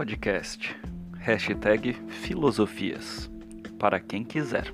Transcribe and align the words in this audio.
Podcast. 0.00 0.74
Hashtag 1.18 1.92
Filosofias. 2.08 3.30
Para 3.78 4.00
quem 4.00 4.24
quiser. 4.24 4.72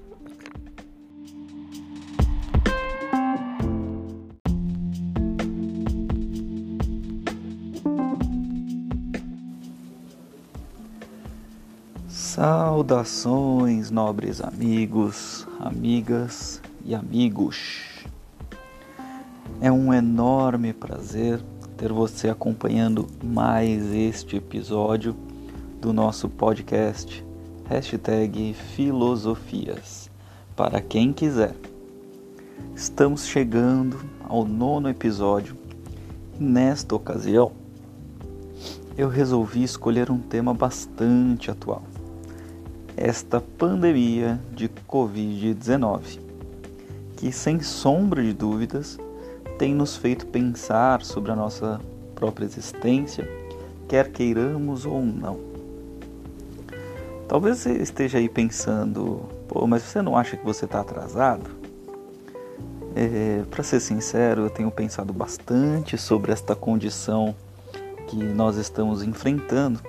Saudações, 12.07 13.91
nobres 13.91 14.41
amigos, 14.41 15.45
amigas 15.59 16.63
e 16.85 16.95
amigos. 16.95 18.07
É 19.61 19.73
um 19.73 19.93
enorme 19.93 20.73
prazer 20.73 21.43
ter 21.77 21.93
você 21.93 22.31
acompanhando 22.31 23.07
mais 23.23 23.93
este 23.93 24.37
episódio 24.37 25.15
do 25.79 25.93
nosso 25.93 26.27
podcast 26.27 27.23
hashtag 27.69 28.55
Filosofias 28.75 30.11
para 30.57 30.81
quem 30.81 31.13
quiser. 31.13 31.55
Estamos 32.75 33.27
chegando 33.27 34.01
ao 34.27 34.47
nono 34.47 34.89
episódio 34.89 35.55
e 36.41 36.43
nesta 36.43 36.95
ocasião 36.95 37.53
eu 38.97 39.11
resolvi 39.11 39.63
escolher 39.63 40.11
um 40.11 40.19
tema 40.19 40.55
bastante 40.55 41.51
atual. 41.51 41.83
Esta 42.97 43.39
pandemia 43.39 44.41
de 44.55 44.71
Covid-19, 44.89 46.21
que 47.19 47.31
sem 47.31 47.61
sombra 47.61 48.23
de 48.23 48.33
dúvidas 48.33 48.99
tem 49.59 49.75
nos 49.75 49.97
feito 49.97 50.27
pensar 50.27 51.03
sobre 51.03 51.33
a 51.33 51.37
nossa 51.37 51.81
própria 52.15 52.45
existência, 52.45 53.29
quer 53.89 54.11
queiramos 54.11 54.85
ou 54.85 55.03
não. 55.03 55.39
Talvez 57.29 57.59
você 57.59 57.73
esteja 57.73 58.19
aí 58.19 58.29
pensando, 58.29 59.23
pô, 59.49 59.67
mas 59.67 59.83
você 59.83 60.01
não 60.01 60.17
acha 60.17 60.37
que 60.37 60.45
você 60.45 60.65
está 60.65 60.81
atrasado? 60.81 61.51
É, 62.95 63.43
Para 63.51 63.63
ser 63.63 63.81
sincero, 63.81 64.43
eu 64.43 64.51
tenho 64.51 64.71
pensado 64.71 65.13
bastante 65.13 65.99
sobre 65.99 66.33
esta 66.33 66.55
condição 66.55 67.35
que 68.07 68.17
nós 68.17 68.57
estamos 68.57 69.03
enfrentando. 69.03 69.81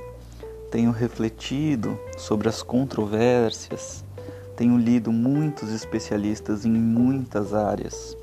Tenho 0.71 0.91
refletido 0.91 1.97
sobre 2.17 2.49
as 2.49 2.61
controvérsias, 2.61 4.03
tenho 4.55 4.77
lido 4.77 5.11
muitos 5.11 5.71
especialistas 5.71 6.65
em 6.65 6.71
muitas 6.71 7.53
áreas 7.53 8.17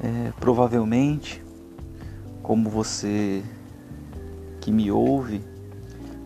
é, 0.00 0.32
provavelmente, 0.38 1.42
como 2.42 2.70
você 2.70 3.42
que 4.60 4.70
me 4.70 4.90
ouve, 4.90 5.42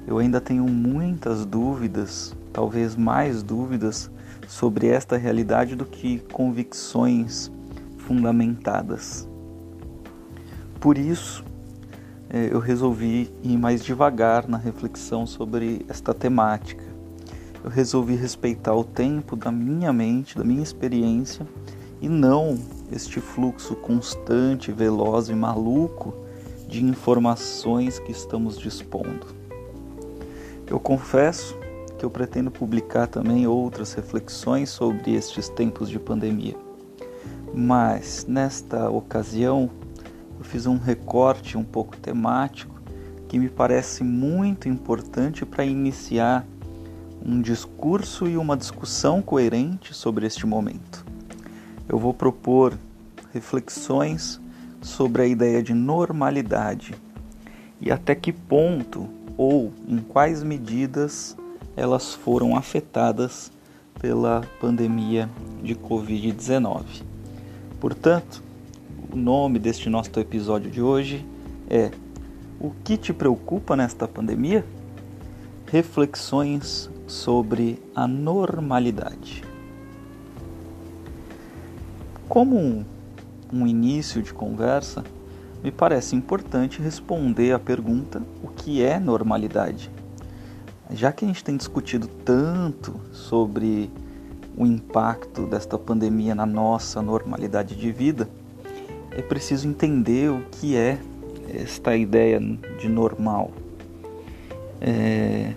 eu 0.06 0.18
ainda 0.18 0.40
tenho 0.40 0.64
muitas 0.64 1.46
dúvidas, 1.46 2.34
talvez 2.52 2.96
mais 2.96 3.42
dúvidas, 3.42 4.10
sobre 4.48 4.88
esta 4.88 5.16
realidade 5.16 5.74
do 5.74 5.84
que 5.86 6.18
convicções 6.32 7.50
fundamentadas. 7.98 9.28
Por 10.80 10.98
isso, 10.98 11.44
é, 12.28 12.48
eu 12.50 12.58
resolvi 12.58 13.30
ir 13.42 13.56
mais 13.56 13.84
devagar 13.84 14.48
na 14.48 14.56
reflexão 14.56 15.26
sobre 15.26 15.86
esta 15.88 16.12
temática. 16.12 16.84
Eu 17.62 17.70
resolvi 17.70 18.16
respeitar 18.16 18.74
o 18.74 18.82
tempo 18.82 19.36
da 19.36 19.52
minha 19.52 19.92
mente, 19.92 20.36
da 20.36 20.42
minha 20.42 20.62
experiência 20.62 21.46
e 22.00 22.08
não 22.08 22.58
este 22.94 23.20
fluxo 23.20 23.74
constante, 23.74 24.70
veloz 24.70 25.28
e 25.28 25.34
maluco 25.34 26.14
de 26.68 26.84
informações 26.84 27.98
que 27.98 28.12
estamos 28.12 28.58
dispondo. 28.58 29.26
Eu 30.66 30.78
confesso 30.78 31.56
que 31.98 32.04
eu 32.04 32.10
pretendo 32.10 32.50
publicar 32.50 33.06
também 33.06 33.46
outras 33.46 33.94
reflexões 33.94 34.70
sobre 34.70 35.14
estes 35.14 35.48
tempos 35.48 35.88
de 35.88 35.98
pandemia. 35.98 36.56
Mas 37.54 38.26
nesta 38.26 38.90
ocasião 38.90 39.70
eu 40.38 40.44
fiz 40.44 40.66
um 40.66 40.78
recorte 40.78 41.56
um 41.56 41.64
pouco 41.64 41.96
temático 41.96 42.80
que 43.28 43.38
me 43.38 43.48
parece 43.48 44.04
muito 44.04 44.68
importante 44.68 45.46
para 45.46 45.64
iniciar 45.64 46.46
um 47.24 47.40
discurso 47.40 48.26
e 48.26 48.36
uma 48.36 48.56
discussão 48.56 49.22
coerente 49.22 49.94
sobre 49.94 50.26
este 50.26 50.46
momento 50.46 51.12
eu 51.92 51.98
vou 51.98 52.14
propor 52.14 52.76
reflexões 53.32 54.40
sobre 54.80 55.22
a 55.22 55.26
ideia 55.26 55.62
de 55.62 55.72
normalidade 55.74 56.94
e 57.80 57.90
até 57.90 58.14
que 58.14 58.32
ponto 58.32 59.08
ou 59.36 59.72
em 59.88 59.98
quais 59.98 60.42
medidas 60.42 61.36
elas 61.76 62.14
foram 62.14 62.56
afetadas 62.56 63.50
pela 64.00 64.42
pandemia 64.60 65.28
de 65.62 65.74
Covid-19. 65.74 67.02
Portanto, 67.80 68.42
o 69.12 69.16
nome 69.16 69.58
deste 69.58 69.88
nosso 69.88 70.18
episódio 70.18 70.70
de 70.70 70.82
hoje 70.82 71.26
é 71.68 71.90
O 72.60 72.70
que 72.84 72.96
te 72.96 73.12
preocupa 73.12 73.74
nesta 73.76 74.06
pandemia? 74.06 74.64
Reflexões 75.66 76.90
sobre 77.06 77.82
a 77.94 78.06
normalidade. 78.06 79.42
Como 82.28 82.84
um, 83.52 83.66
início 83.66 84.22
de 84.22 84.32
conversa, 84.32 85.04
me 85.62 85.70
parece 85.70 86.16
importante 86.16 86.80
responder 86.80 87.52
à 87.52 87.58
pergunta: 87.58 88.22
o 88.42 88.48
que 88.48 88.82
é 88.82 88.98
normalidade? 88.98 89.90
Já 90.90 91.12
que 91.12 91.24
a 91.24 91.28
gente 91.28 91.44
tem 91.44 91.56
discutido 91.56 92.06
tanto 92.06 93.00
sobre 93.12 93.90
o 94.56 94.66
impacto 94.66 95.46
desta 95.46 95.78
pandemia 95.78 96.34
na 96.34 96.44
nossa 96.44 97.00
normalidade 97.00 97.76
de 97.76 97.90
vida, 97.90 98.28
é 99.10 99.22
preciso 99.22 99.68
entender 99.68 100.30
o 100.30 100.42
que 100.50 100.76
é 100.76 100.98
esta 101.48 101.96
ideia 101.96 102.40
de 102.40 102.88
normal. 102.88 103.50
É, 104.80 105.54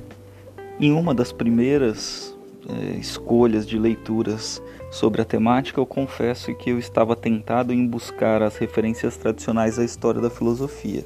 em 0.80 0.92
uma 0.92 1.14
das 1.14 1.32
primeiras 1.32 2.34
é, 2.70 2.98
escolhas 2.98 3.66
de 3.66 3.78
leituras 3.78 4.62
Sobre 4.96 5.22
a 5.22 5.26
temática, 5.26 5.78
eu 5.78 5.86
confesso 5.86 6.56
que 6.56 6.70
eu 6.70 6.80
estava 6.80 7.18
tentado 7.18 7.74
em 7.74 7.86
buscar 7.86 8.42
as 8.42 8.56
referências 8.56 9.18
tradicionais 9.18 9.78
à 9.78 9.84
história 9.84 10.22
da 10.22 10.30
filosofia, 10.30 11.03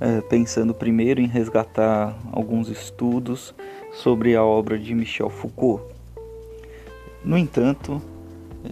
é, 0.00 0.22
pensando 0.22 0.72
primeiro 0.72 1.20
em 1.20 1.26
resgatar 1.26 2.16
alguns 2.32 2.70
estudos 2.70 3.54
sobre 3.92 4.34
a 4.34 4.42
obra 4.42 4.78
de 4.78 4.94
Michel 4.94 5.28
Foucault. 5.28 5.84
No 7.22 7.36
entanto, 7.36 8.00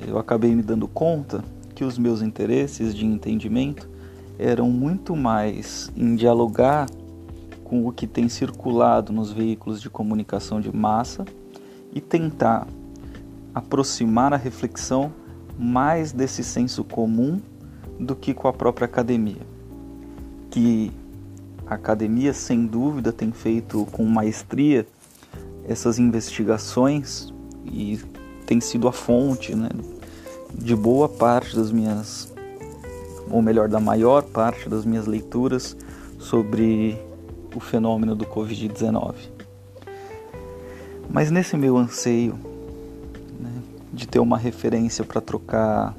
eu 0.08 0.18
acabei 0.18 0.54
me 0.54 0.62
dando 0.62 0.88
conta 0.88 1.44
que 1.74 1.84
os 1.84 1.98
meus 1.98 2.22
interesses 2.22 2.94
de 2.94 3.04
entendimento 3.04 3.86
eram 4.38 4.70
muito 4.70 5.14
mais 5.14 5.92
em 5.94 6.16
dialogar 6.16 6.86
com 7.62 7.86
o 7.86 7.92
que 7.92 8.06
tem 8.06 8.26
circulado 8.30 9.12
nos 9.12 9.30
veículos 9.30 9.82
de 9.82 9.90
comunicação 9.90 10.62
de 10.62 10.74
massa 10.74 11.26
e 11.94 12.00
tentar 12.00 12.66
aproximar 13.54 14.32
a 14.32 14.36
reflexão 14.36 15.12
mais 15.58 16.12
desse 16.12 16.42
senso 16.42 16.82
comum 16.82 17.40
do 17.98 18.16
que 18.16 18.34
com 18.34 18.48
a 18.48 18.52
própria 18.52 18.86
academia. 18.86 19.42
Que 20.50 20.90
a 21.66 21.74
academia, 21.74 22.32
sem 22.32 22.66
dúvida, 22.66 23.12
tem 23.12 23.30
feito 23.30 23.86
com 23.92 24.04
maestria 24.04 24.86
essas 25.66 25.98
investigações 25.98 27.32
e 27.64 27.98
tem 28.44 28.60
sido 28.60 28.86
a 28.88 28.92
fonte 28.92 29.54
né, 29.54 29.70
de 30.52 30.76
boa 30.76 31.08
parte 31.08 31.56
das 31.56 31.70
minhas, 31.70 32.32
ou 33.30 33.40
melhor, 33.40 33.68
da 33.68 33.80
maior 33.80 34.22
parte 34.22 34.68
das 34.68 34.84
minhas 34.84 35.06
leituras 35.06 35.76
sobre 36.18 36.98
o 37.54 37.60
fenômeno 37.60 38.14
do 38.14 38.26
Covid-19. 38.26 39.33
Mas 41.10 41.30
nesse 41.30 41.56
meu 41.56 41.76
anseio 41.76 42.38
de 43.94 44.08
ter 44.08 44.18
uma 44.18 44.36
referência 44.36 45.04
para 45.04 45.20
trocar 45.20 45.94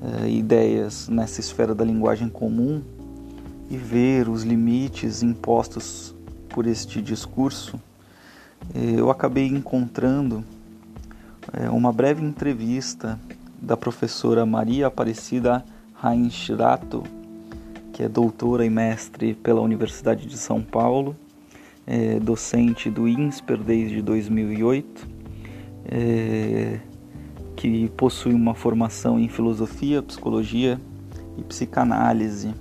uh, 0.00 0.26
ideias 0.26 1.08
nessa 1.08 1.40
esfera 1.40 1.74
da 1.74 1.84
linguagem 1.84 2.28
comum 2.28 2.82
e 3.70 3.76
ver 3.76 4.28
os 4.28 4.42
limites 4.42 5.22
impostos 5.22 6.14
por 6.48 6.66
este 6.66 7.00
discurso, 7.00 7.80
eh, 8.74 8.96
eu 8.98 9.10
acabei 9.10 9.46
encontrando 9.46 10.44
eh, 11.54 11.70
uma 11.70 11.90
breve 11.90 12.22
entrevista 12.22 13.18
da 13.58 13.74
professora 13.74 14.44
Maria 14.44 14.88
Aparecida 14.88 15.64
Reinschrato, 16.02 17.02
que 17.94 18.02
é 18.02 18.08
doutora 18.10 18.66
e 18.66 18.68
mestre 18.68 19.32
pela 19.32 19.62
Universidade 19.62 20.26
de 20.26 20.36
São 20.36 20.60
Paulo, 20.60 21.16
é, 21.86 22.18
docente 22.20 22.90
do 22.90 23.08
INSPER 23.08 23.58
desde 23.58 24.02
2008, 24.02 25.08
é, 25.86 26.80
que 27.56 27.88
possui 27.96 28.34
uma 28.34 28.54
formação 28.54 29.18
em 29.18 29.28
filosofia, 29.28 30.02
psicologia 30.02 30.80
e 31.38 31.42
psicanálise. 31.42 32.54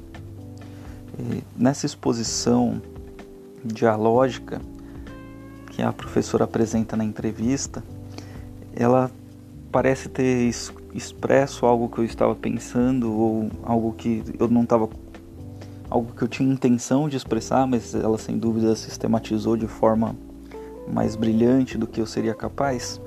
Nessa 1.55 1.85
exposição, 1.85 2.81
dialógica 3.63 4.59
que 5.67 5.81
a 5.81 5.93
professora 5.93 6.43
apresenta 6.43 6.97
na 6.97 7.03
entrevista, 7.03 7.83
ela 8.75 9.11
parece 9.71 10.09
ter 10.09 10.49
expresso 10.93 11.65
algo 11.65 11.87
que 11.87 11.99
eu 11.99 12.03
estava 12.03 12.35
pensando 12.35 13.11
ou 13.11 13.49
algo 13.63 13.93
que 13.93 14.23
eu 14.37 14.49
não 14.49 14.63
estava 14.63 14.89
algo 15.91 16.13
que 16.13 16.23
eu 16.23 16.27
tinha 16.27 16.51
intenção 16.51 17.09
de 17.09 17.17
expressar, 17.17 17.67
mas 17.67 17.93
ela 17.93 18.17
sem 18.17 18.37
dúvida 18.37 18.73
sistematizou 18.75 19.57
de 19.57 19.67
forma 19.67 20.15
mais 20.87 21.17
brilhante 21.17 21.77
do 21.77 21.85
que 21.85 21.99
eu 21.99 22.05
seria 22.05 22.33
capaz. 22.33 22.99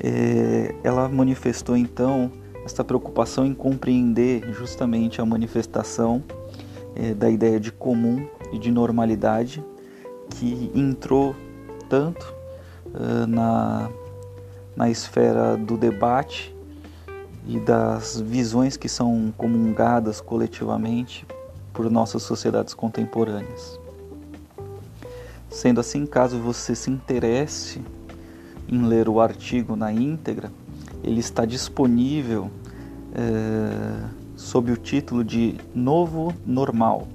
É, 0.00 0.72
ela 0.84 1.08
manifestou 1.08 1.76
então 1.76 2.30
essa 2.64 2.84
preocupação 2.84 3.44
em 3.44 3.52
compreender 3.52 4.52
justamente 4.52 5.20
a 5.20 5.26
manifestação 5.26 6.22
é, 6.94 7.12
da 7.12 7.28
ideia 7.28 7.58
de 7.58 7.72
comum 7.72 8.24
e 8.52 8.58
de 8.58 8.70
normalidade 8.70 9.64
que 10.30 10.70
entrou 10.74 11.34
tanto 11.88 12.34
uh, 12.86 13.26
na, 13.26 13.88
na 14.74 14.90
esfera 14.90 15.56
do 15.56 15.76
debate 15.76 16.54
e 17.46 17.60
das 17.60 18.20
visões 18.20 18.76
que 18.76 18.88
são 18.88 19.32
comungadas 19.36 20.20
coletivamente 20.20 21.24
por 21.76 21.90
nossas 21.90 22.22
sociedades 22.22 22.72
contemporâneas. 22.72 23.78
Sendo 25.50 25.78
assim, 25.78 26.06
caso 26.06 26.38
você 26.38 26.74
se 26.74 26.90
interesse 26.90 27.82
em 28.66 28.82
ler 28.86 29.08
o 29.10 29.20
artigo 29.20 29.76
na 29.76 29.92
íntegra, 29.92 30.50
ele 31.04 31.20
está 31.20 31.44
disponível 31.44 32.50
é, 33.14 34.08
sob 34.34 34.72
o 34.72 34.76
título 34.76 35.22
de 35.22 35.56
Novo 35.74 36.32
Normal. 36.46 37.06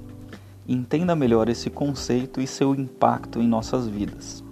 Entenda 0.66 1.16
melhor 1.16 1.48
esse 1.48 1.68
conceito 1.68 2.40
e 2.40 2.46
seu 2.46 2.72
impacto 2.72 3.40
em 3.40 3.48
nossas 3.48 3.88
vidas. 3.88 4.44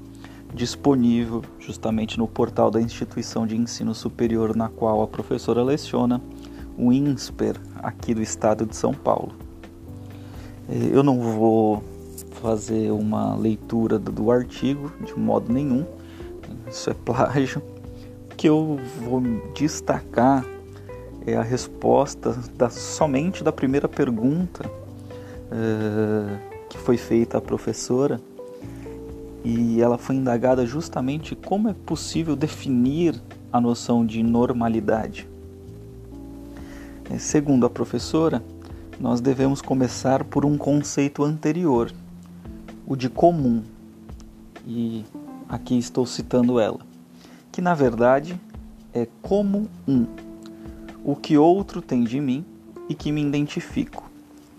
Disponível 0.52 1.42
justamente 1.60 2.18
no 2.18 2.26
portal 2.26 2.68
da 2.68 2.80
instituição 2.80 3.46
de 3.46 3.56
ensino 3.56 3.94
superior 3.94 4.56
na 4.56 4.68
qual 4.68 5.02
a 5.02 5.06
professora 5.06 5.62
leciona, 5.62 6.20
o 6.76 6.92
INSPER, 6.92 7.56
aqui 7.76 8.12
do 8.12 8.20
estado 8.20 8.66
de 8.66 8.74
São 8.74 8.92
Paulo. 8.92 9.49
É, 10.70 10.96
eu 10.96 11.02
não 11.02 11.18
vou 11.20 11.82
fazer 12.40 12.92
uma 12.92 13.34
leitura 13.34 13.98
do 13.98 14.30
artigo 14.30 14.92
de 15.04 15.18
modo 15.18 15.52
nenhum, 15.52 15.84
isso 16.70 16.88
é 16.88 16.94
plágio. 17.04 17.60
O 18.32 18.36
que 18.36 18.48
eu 18.48 18.78
vou 19.00 19.20
destacar 19.52 20.46
é 21.26 21.34
a 21.34 21.42
resposta 21.42 22.38
da, 22.56 22.70
somente 22.70 23.42
da 23.42 23.52
primeira 23.52 23.88
pergunta 23.88 24.64
uh, 25.50 26.38
que 26.68 26.78
foi 26.78 26.96
feita 26.96 27.38
à 27.38 27.40
professora 27.40 28.20
e 29.44 29.82
ela 29.82 29.98
foi 29.98 30.16
indagada 30.16 30.64
justamente 30.64 31.34
como 31.34 31.68
é 31.68 31.74
possível 31.74 32.36
definir 32.36 33.20
a 33.52 33.60
noção 33.60 34.06
de 34.06 34.22
normalidade. 34.22 35.28
É, 37.10 37.18
segundo 37.18 37.66
a 37.66 37.70
professora, 37.70 38.42
nós 39.00 39.18
devemos 39.22 39.62
começar 39.62 40.22
por 40.24 40.44
um 40.44 40.58
conceito 40.58 41.24
anterior, 41.24 41.90
o 42.86 42.94
de 42.94 43.08
comum. 43.08 43.62
E 44.66 45.06
aqui 45.48 45.78
estou 45.78 46.04
citando 46.04 46.60
ela, 46.60 46.80
que 47.50 47.62
na 47.62 47.72
verdade 47.72 48.38
é 48.92 49.08
como 49.22 49.70
um, 49.88 50.06
o 51.02 51.16
que 51.16 51.38
outro 51.38 51.80
tem 51.80 52.04
de 52.04 52.20
mim 52.20 52.44
e 52.90 52.94
que 52.94 53.10
me 53.10 53.22
identifico, 53.22 54.10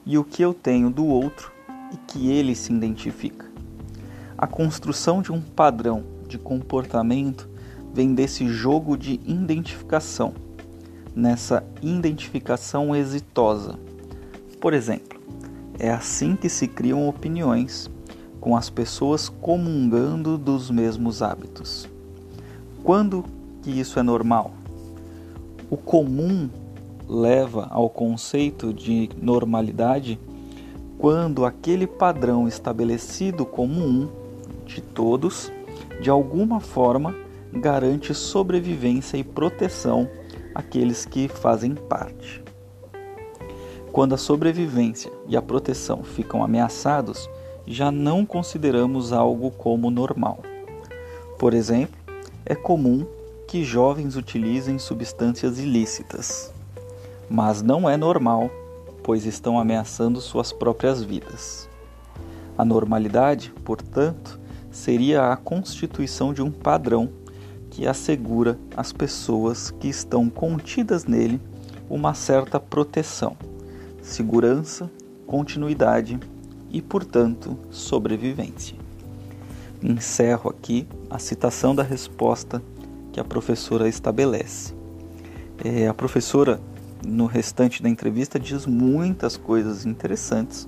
e 0.07 0.17
o 0.17 0.23
que 0.23 0.41
eu 0.41 0.55
tenho 0.55 0.89
do 0.89 1.05
outro 1.05 1.51
e 1.93 1.97
que 1.97 2.31
ele 2.31 2.55
se 2.55 2.73
identifica. 2.73 3.45
A 4.35 4.47
construção 4.47 5.21
de 5.21 5.31
um 5.31 5.39
padrão 5.39 6.03
de 6.27 6.39
comportamento 6.39 7.47
vem 7.93 8.15
desse 8.15 8.47
jogo 8.47 8.97
de 8.97 9.19
identificação, 9.23 10.33
nessa 11.15 11.63
identificação 11.83 12.95
exitosa 12.95 13.90
por 14.61 14.75
exemplo, 14.75 15.19
é 15.79 15.89
assim 15.89 16.35
que 16.35 16.47
se 16.47 16.67
criam 16.67 17.09
opiniões, 17.09 17.89
com 18.39 18.55
as 18.55 18.69
pessoas 18.69 19.27
comungando 19.27 20.37
dos 20.37 20.69
mesmos 20.69 21.23
hábitos. 21.23 21.89
Quando 22.83 23.25
que 23.63 23.71
isso 23.79 23.97
é 23.99 24.03
normal? 24.03 24.51
O 25.69 25.75
comum 25.75 26.47
leva 27.07 27.67
ao 27.71 27.89
conceito 27.89 28.71
de 28.71 29.09
normalidade 29.19 30.19
quando 30.97 31.43
aquele 31.43 31.87
padrão 31.87 32.47
estabelecido 32.47 33.45
como 33.45 33.83
um 33.83 34.07
de 34.65 34.79
todos, 34.79 35.51
de 35.99 36.09
alguma 36.09 36.59
forma, 36.59 37.15
garante 37.51 38.13
sobrevivência 38.13 39.17
e 39.17 39.23
proteção 39.23 40.07
àqueles 40.53 41.03
que 41.03 41.27
fazem 41.27 41.73
parte. 41.73 42.50
Quando 43.91 44.15
a 44.15 44.17
sobrevivência 44.17 45.11
e 45.27 45.35
a 45.35 45.41
proteção 45.41 46.01
ficam 46.01 46.41
ameaçados, 46.41 47.29
já 47.67 47.91
não 47.91 48.25
consideramos 48.25 49.11
algo 49.11 49.51
como 49.51 49.91
normal. 49.91 50.39
Por 51.37 51.53
exemplo, 51.53 51.99
é 52.45 52.55
comum 52.55 53.05
que 53.49 53.65
jovens 53.65 54.15
utilizem 54.15 54.79
substâncias 54.79 55.59
ilícitas, 55.59 56.53
mas 57.29 57.61
não 57.61 57.89
é 57.89 57.97
normal, 57.97 58.49
pois 59.03 59.25
estão 59.25 59.59
ameaçando 59.59 60.21
suas 60.21 60.53
próprias 60.53 61.03
vidas. 61.03 61.67
A 62.57 62.63
normalidade, 62.63 63.53
portanto, 63.65 64.39
seria 64.71 65.33
a 65.33 65.35
constituição 65.35 66.33
de 66.33 66.41
um 66.41 66.49
padrão 66.49 67.09
que 67.69 67.85
assegura 67.85 68.57
às 68.77 68.93
pessoas 68.93 69.69
que 69.69 69.89
estão 69.89 70.29
contidas 70.29 71.03
nele 71.03 71.41
uma 71.89 72.13
certa 72.13 72.57
proteção 72.57 73.35
segurança, 74.01 74.89
continuidade 75.27 76.19
e, 76.71 76.81
portanto, 76.81 77.57
sobrevivência. 77.69 78.75
Encerro 79.81 80.49
aqui 80.49 80.87
a 81.09 81.17
citação 81.17 81.73
da 81.73 81.83
resposta 81.83 82.61
que 83.11 83.19
a 83.19 83.23
professora 83.23 83.87
estabelece. 83.87 84.73
É, 85.63 85.87
a 85.87 85.93
professora, 85.93 86.59
no 87.05 87.25
restante 87.25 87.81
da 87.83 87.89
entrevista, 87.89 88.39
diz 88.39 88.65
muitas 88.65 89.37
coisas 89.37 89.85
interessantes, 89.85 90.67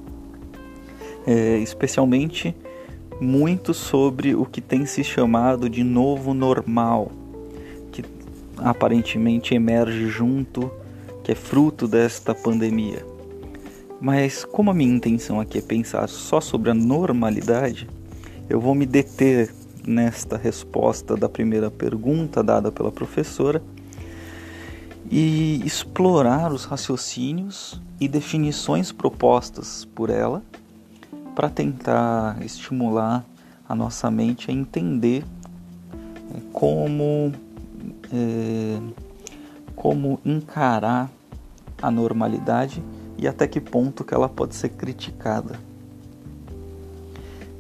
é, 1.26 1.58
especialmente 1.60 2.56
muito 3.22 3.74
sobre 3.74 4.36
o 4.36 4.46
que 4.46 4.60
tem 4.60 4.86
se 4.86 5.04
chamado 5.04 5.70
de 5.70 5.84
novo 5.84 6.34
normal, 6.34 7.12
que 7.92 8.04
aparentemente 8.58 9.56
emerge 9.56 10.08
junto, 10.08 10.72
que 11.24 11.32
é 11.32 11.36
fruto 11.36 11.88
desta 11.88 12.36
pandemia. 12.36 13.13
Mas 14.04 14.44
como 14.44 14.70
a 14.70 14.74
minha 14.74 14.94
intenção 14.94 15.40
aqui 15.40 15.60
é 15.60 15.62
pensar 15.62 16.10
só 16.10 16.42
sobre 16.42 16.70
a 16.70 16.74
normalidade, 16.74 17.88
eu 18.50 18.60
vou 18.60 18.76
me 18.76 18.86
deter 18.86 19.56
nesta 19.88 20.36
resposta 20.36 21.16
da 21.16 21.30
primeira 21.30 21.72
pergunta 21.72 22.44
dada 22.44 22.70
pela 22.70 22.92
professora 22.92 23.64
e 25.10 25.62
explorar 25.66 26.52
os 26.52 26.66
raciocínios 26.66 27.82
e 27.98 28.10
definições 28.10 28.92
propostas 28.92 29.86
por 29.96 30.10
ela 30.10 30.44
para 31.34 31.50
tentar 31.50 32.44
estimular 32.44 33.24
a 33.70 33.74
nossa 33.74 34.12
mente 34.12 34.52
a 34.52 34.54
entender 34.54 35.24
é, 36.36 36.42
como, 36.52 37.32
é, 38.12 38.80
como 39.78 40.20
encarar 40.26 41.10
a 41.82 41.90
normalidade 41.90 42.84
e 43.18 43.28
até 43.28 43.48
que 43.48 43.60
ponto 43.60 44.04
que 44.04 44.14
ela 44.14 44.30
pode 44.30 44.56
ser 44.56 44.70
criticada. 44.70 45.60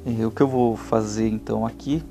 E 0.05 0.23
o 0.25 0.31
que 0.31 0.41
eu 0.41 0.47
vou 0.47 0.75
fazer 0.75 1.27
então 1.27 1.65
aqui, 1.65 2.03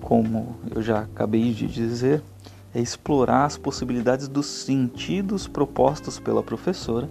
como 0.00 0.56
eu 0.74 0.82
já 0.82 1.00
acabei 1.00 1.52
de 1.52 1.66
dizer, 1.66 2.22
é 2.74 2.80
explorar 2.80 3.44
as 3.44 3.58
possibilidades 3.58 4.28
dos 4.28 4.46
sentidos 4.46 5.46
propostos 5.46 6.18
pela 6.18 6.42
professora 6.42 7.08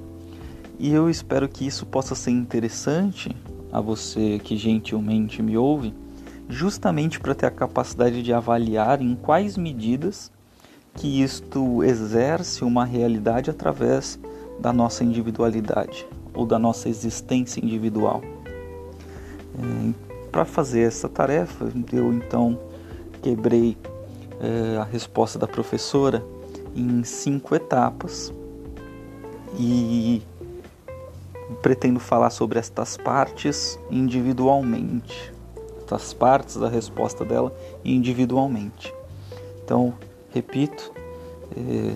e 0.83 0.91
eu 0.91 1.11
espero 1.11 1.47
que 1.47 1.63
isso 1.67 1.85
possa 1.85 2.15
ser 2.15 2.31
interessante 2.31 3.35
a 3.71 3.79
você 3.79 4.39
que 4.43 4.57
gentilmente 4.57 5.39
me 5.39 5.55
ouve, 5.55 5.93
justamente 6.49 7.19
para 7.19 7.35
ter 7.35 7.45
a 7.45 7.51
capacidade 7.51 8.23
de 8.23 8.33
avaliar 8.33 8.99
em 8.99 9.13
quais 9.13 9.57
medidas 9.57 10.31
que 10.95 11.21
isto 11.21 11.83
exerce 11.83 12.63
uma 12.63 12.83
realidade 12.83 13.51
através 13.51 14.19
da 14.61 14.71
nossa 14.71 15.03
individualidade 15.03 16.07
ou 16.33 16.45
da 16.45 16.59
nossa 16.59 16.87
existência 16.87 17.59
individual. 17.59 18.21
É, 19.57 19.93
Para 20.31 20.45
fazer 20.45 20.81
essa 20.81 21.09
tarefa, 21.09 21.69
eu 21.91 22.13
então 22.13 22.57
quebrei 23.21 23.75
é, 24.39 24.77
a 24.77 24.83
resposta 24.83 25.37
da 25.37 25.47
professora 25.47 26.23
em 26.75 27.03
cinco 27.03 27.53
etapas 27.53 28.31
e 29.59 30.21
pretendo 31.61 31.99
falar 31.99 32.29
sobre 32.29 32.59
estas 32.59 32.95
partes 32.95 33.77
individualmente, 33.89 35.33
estas 35.79 36.13
partes 36.13 36.55
da 36.55 36.69
resposta 36.69 37.25
dela 37.25 37.53
individualmente. 37.83 38.93
Então, 39.63 39.93
repito, 40.33 40.91
eh, 41.55 41.93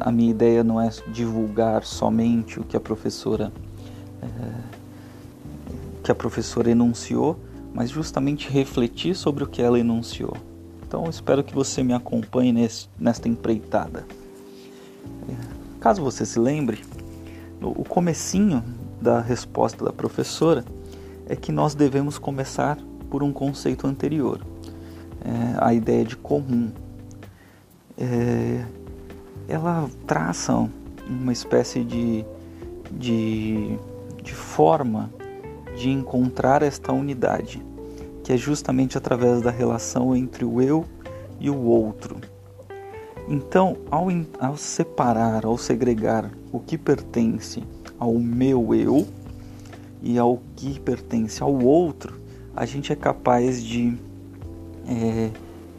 a 0.00 0.10
minha 0.10 0.30
ideia 0.30 0.64
não 0.64 0.80
é 0.80 0.90
divulgar 1.12 1.84
somente 1.84 2.58
o 2.60 2.64
que 2.64 2.76
a 2.76 2.80
professora 2.80 3.52
eh, 4.22 4.82
que 6.02 6.10
a 6.10 6.14
professora 6.14 6.70
enunciou, 6.70 7.38
mas 7.72 7.90
justamente 7.90 8.50
refletir 8.50 9.14
sobre 9.14 9.44
o 9.44 9.46
que 9.46 9.62
ela 9.62 9.78
enunciou. 9.78 10.36
Então, 10.86 11.08
espero 11.08 11.44
que 11.44 11.54
você 11.54 11.82
me 11.82 11.92
acompanhe 11.92 12.52
nesse, 12.52 12.88
nesta 12.98 13.28
empreitada. 13.28 14.04
Caso 15.82 16.00
você 16.00 16.24
se 16.24 16.38
lembre, 16.38 16.80
o 17.60 17.84
comecinho 17.84 18.62
da 19.00 19.20
resposta 19.20 19.84
da 19.84 19.92
professora 19.92 20.64
é 21.26 21.34
que 21.34 21.50
nós 21.50 21.74
devemos 21.74 22.18
começar 22.18 22.78
por 23.10 23.20
um 23.20 23.32
conceito 23.32 23.84
anterior, 23.86 24.40
é, 25.24 25.56
a 25.58 25.74
ideia 25.74 26.04
de 26.04 26.16
comum. 26.16 26.70
É, 27.98 28.64
ela 29.48 29.88
traça 30.06 30.68
uma 31.08 31.32
espécie 31.32 31.82
de, 31.84 32.24
de, 32.90 33.78
de 34.22 34.34
forma 34.34 35.10
de 35.76 35.90
encontrar 35.90 36.62
esta 36.62 36.92
unidade, 36.92 37.64
que 38.22 38.32
é 38.32 38.36
justamente 38.36 38.96
através 38.96 39.42
da 39.42 39.50
relação 39.50 40.14
entre 40.14 40.44
o 40.44 40.60
eu 40.60 40.84
e 41.40 41.50
o 41.50 41.58
outro. 41.58 42.16
Então, 43.28 43.76
ao, 43.90 44.08
ao 44.40 44.56
separar, 44.56 45.46
ao 45.46 45.56
segregar 45.56 46.30
o 46.52 46.58
que 46.58 46.76
pertence 46.76 47.62
ao 47.98 48.14
meu 48.14 48.74
eu 48.74 49.06
e 50.02 50.18
ao 50.18 50.40
que 50.56 50.80
pertence 50.80 51.42
ao 51.42 51.54
outro, 51.54 52.20
a 52.54 52.66
gente 52.66 52.92
é 52.92 52.96
capaz 52.96 53.62
de 53.62 53.96
é, 54.86 55.30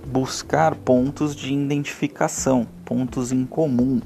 buscar 0.07 0.73
pontos 0.75 1.35
de 1.35 1.53
identificação, 1.53 2.65
pontos 2.85 3.31
em 3.31 3.45
comum. 3.45 4.01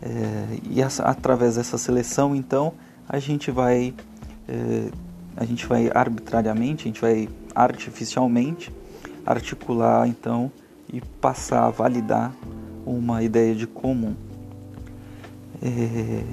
É, 0.00 0.58
e 0.70 0.80
essa, 0.80 1.02
através 1.04 1.56
dessa 1.56 1.76
seleção, 1.76 2.34
então, 2.34 2.72
a 3.08 3.18
gente 3.18 3.50
vai 3.50 3.94
é, 4.48 4.90
a 5.36 5.44
gente 5.44 5.66
vai 5.66 5.90
arbitrariamente, 5.94 6.84
a 6.84 6.86
gente 6.88 7.00
vai 7.00 7.28
artificialmente 7.54 8.72
articular 9.24 10.08
então 10.08 10.50
e 10.92 11.00
passar 11.20 11.66
a 11.66 11.70
validar 11.70 12.34
uma 12.84 13.22
ideia 13.22 13.54
de 13.54 13.66
comum. 13.66 14.14
É, 15.62 16.24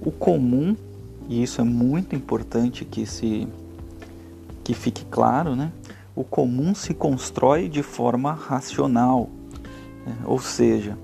o 0.00 0.10
comum, 0.10 0.76
e 1.28 1.42
isso 1.42 1.60
é 1.60 1.64
muito 1.64 2.14
importante 2.14 2.84
que 2.84 3.06
se 3.06 3.48
que 4.62 4.72
fique 4.72 5.04
claro, 5.06 5.54
né? 5.54 5.72
O 6.14 6.24
comum 6.24 6.74
se 6.74 6.94
constrói 6.94 7.68
de 7.68 7.82
forma 7.82 8.32
racional? 8.32 9.28
Ou 10.24 10.38
seja, 10.38 10.98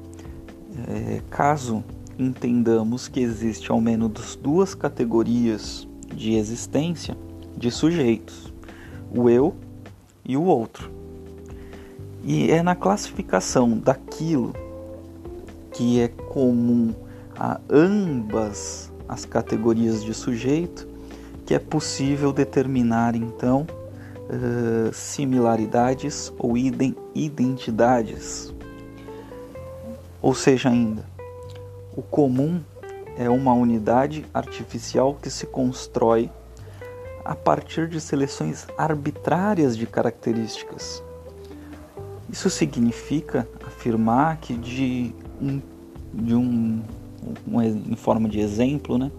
é, 0.88 1.20
caso 1.30 1.82
entendamos 2.18 3.08
que 3.08 3.20
existe 3.20 3.70
ao 3.70 3.80
menos 3.80 4.36
duas 4.36 4.74
categorias 4.74 5.88
de 6.14 6.34
existência 6.34 7.16
de 7.56 7.70
sujeitos, 7.70 8.52
o 9.14 9.28
eu 9.28 9.54
e 10.24 10.36
o 10.36 10.44
outro. 10.44 10.90
E 12.22 12.50
é 12.50 12.62
na 12.62 12.74
classificação 12.74 13.78
daquilo 13.78 14.52
que 15.72 16.00
é 16.00 16.08
comum 16.08 16.94
a 17.36 17.58
ambas 17.70 18.92
as 19.08 19.24
categorias 19.24 20.04
de 20.04 20.12
sujeito 20.12 20.86
que 21.50 21.54
é 21.54 21.58
possível 21.58 22.32
determinar 22.32 23.16
então 23.16 23.66
uh, 24.28 24.94
similaridades 24.94 26.32
ou 26.38 26.56
identidades. 26.56 28.54
Ou 30.22 30.34
seja, 30.34 30.68
ainda, 30.68 31.04
o 31.96 32.02
comum 32.02 32.60
é 33.16 33.28
uma 33.28 33.52
unidade 33.52 34.24
artificial 34.32 35.16
que 35.20 35.30
se 35.30 35.46
constrói 35.46 36.30
a 37.24 37.34
partir 37.34 37.88
de 37.88 38.00
seleções 38.00 38.66
arbitrárias 38.76 39.76
de 39.76 39.86
características. 39.86 41.02
Isso 42.30 42.48
significa 42.48 43.48
afirmar 43.66 44.38
que 44.38 44.56
de 44.56 45.14
um, 45.40 45.60
de 46.12 46.34
um, 46.34 46.82
um 47.46 47.62
em 47.62 47.96
forma 47.96 48.28
de 48.28 48.40
exemplo, 48.40 48.96
né, 48.96 49.10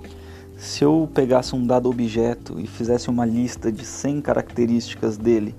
se 0.57 0.83
eu 0.83 1.09
pegasse 1.13 1.55
um 1.55 1.65
dado 1.65 1.89
objeto 1.89 2.59
e 2.59 2.67
fizesse 2.67 3.09
uma 3.09 3.25
lista 3.25 3.71
de 3.71 3.83
100 3.83 4.21
características 4.21 5.17
dele 5.17 5.55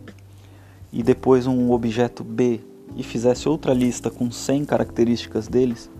e 0.93 1.03
depois 1.03 1.47
um 1.47 1.73
objeto 1.73 2.23
B 2.23 2.61
e 2.97 3.03
fizesse 3.03 3.49
outra 3.49 3.73
lista 3.73 4.11
com 4.11 4.31
100 4.31 4.65
características 4.65 5.49
deles, 5.49 5.91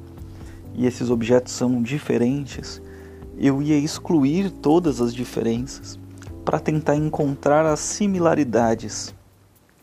e 0.75 0.87
esses 0.87 1.11
objetos 1.11 1.53
são 1.53 1.83
diferentes, 1.83 2.81
eu 3.39 3.63
ia 3.63 3.79
excluir 3.79 4.51
todas 4.51 5.01
as 5.01 5.15
diferenças 5.15 5.99
para 6.45 6.59
tentar 6.59 6.97
encontrar 6.97 7.67
as 7.67 7.81
similaridades. 7.81 9.15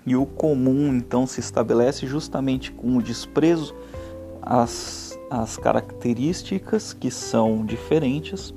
E 0.05 0.15
o 0.15 0.25
comum 0.25 0.95
então 0.95 1.27
se 1.27 1.39
estabelece 1.39 2.07
justamente 2.07 2.71
com 2.71 2.97
o 2.97 3.01
desprezo 3.01 3.75
às, 4.41 5.17
às 5.29 5.57
características 5.57 6.93
que 6.93 7.11
são 7.11 7.65
diferentes 7.65 8.53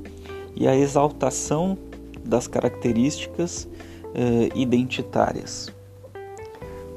e 0.55 0.67
a 0.67 0.77
exaltação 0.77 1.77
das 2.25 2.47
características 2.47 3.69
eh, 4.15 4.49
identitárias. 4.55 5.73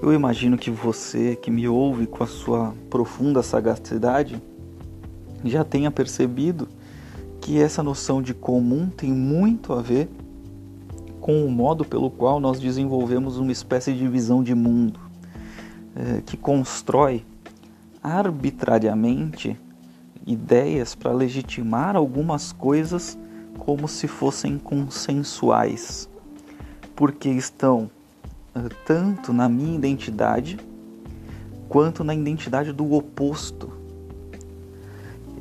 Eu 0.02 0.14
imagino 0.14 0.58
que 0.58 0.70
você 0.70 1.36
que 1.36 1.50
me 1.50 1.68
ouve 1.68 2.06
com 2.06 2.24
a 2.24 2.28
sua 2.28 2.74
profunda 2.90 3.42
sagacidade 3.42 4.42
já 5.44 5.64
tenha 5.64 5.90
percebido 5.90 6.68
que 7.42 7.60
essa 7.60 7.82
noção 7.82 8.22
de 8.22 8.34
comum 8.34 8.90
tem 8.90 9.12
muito 9.12 9.74
a 9.74 9.82
ver 9.82 10.10
com 11.22 11.46
o 11.46 11.50
modo 11.50 11.86
pelo 11.86 12.12
qual 12.12 12.40
nós 12.40 12.60
desenvolvemos 12.60 13.38
uma 13.38 13.52
espécie 13.52 13.94
de 13.94 14.08
visão 14.08 14.44
de 14.44 14.54
mundo 14.54 15.00
é, 15.96 16.22
que 16.22 16.36
constrói 16.36 17.26
arbitrariamente 18.04 19.58
ideias 20.26 20.94
para 20.94 21.12
legitimar 21.12 21.96
algumas 21.96 22.52
coisas 22.52 23.18
como 23.58 23.88
se 23.88 24.08
fossem 24.08 24.58
consensuais, 24.60 26.10
porque 26.96 27.30
estão 27.30 27.90
tanto 28.86 29.34
na 29.34 29.50
minha 29.50 29.76
identidade 29.76 30.58
quanto 31.68 32.04
na 32.04 32.14
identidade 32.14 32.72
do 32.72 32.94
oposto 32.94 33.72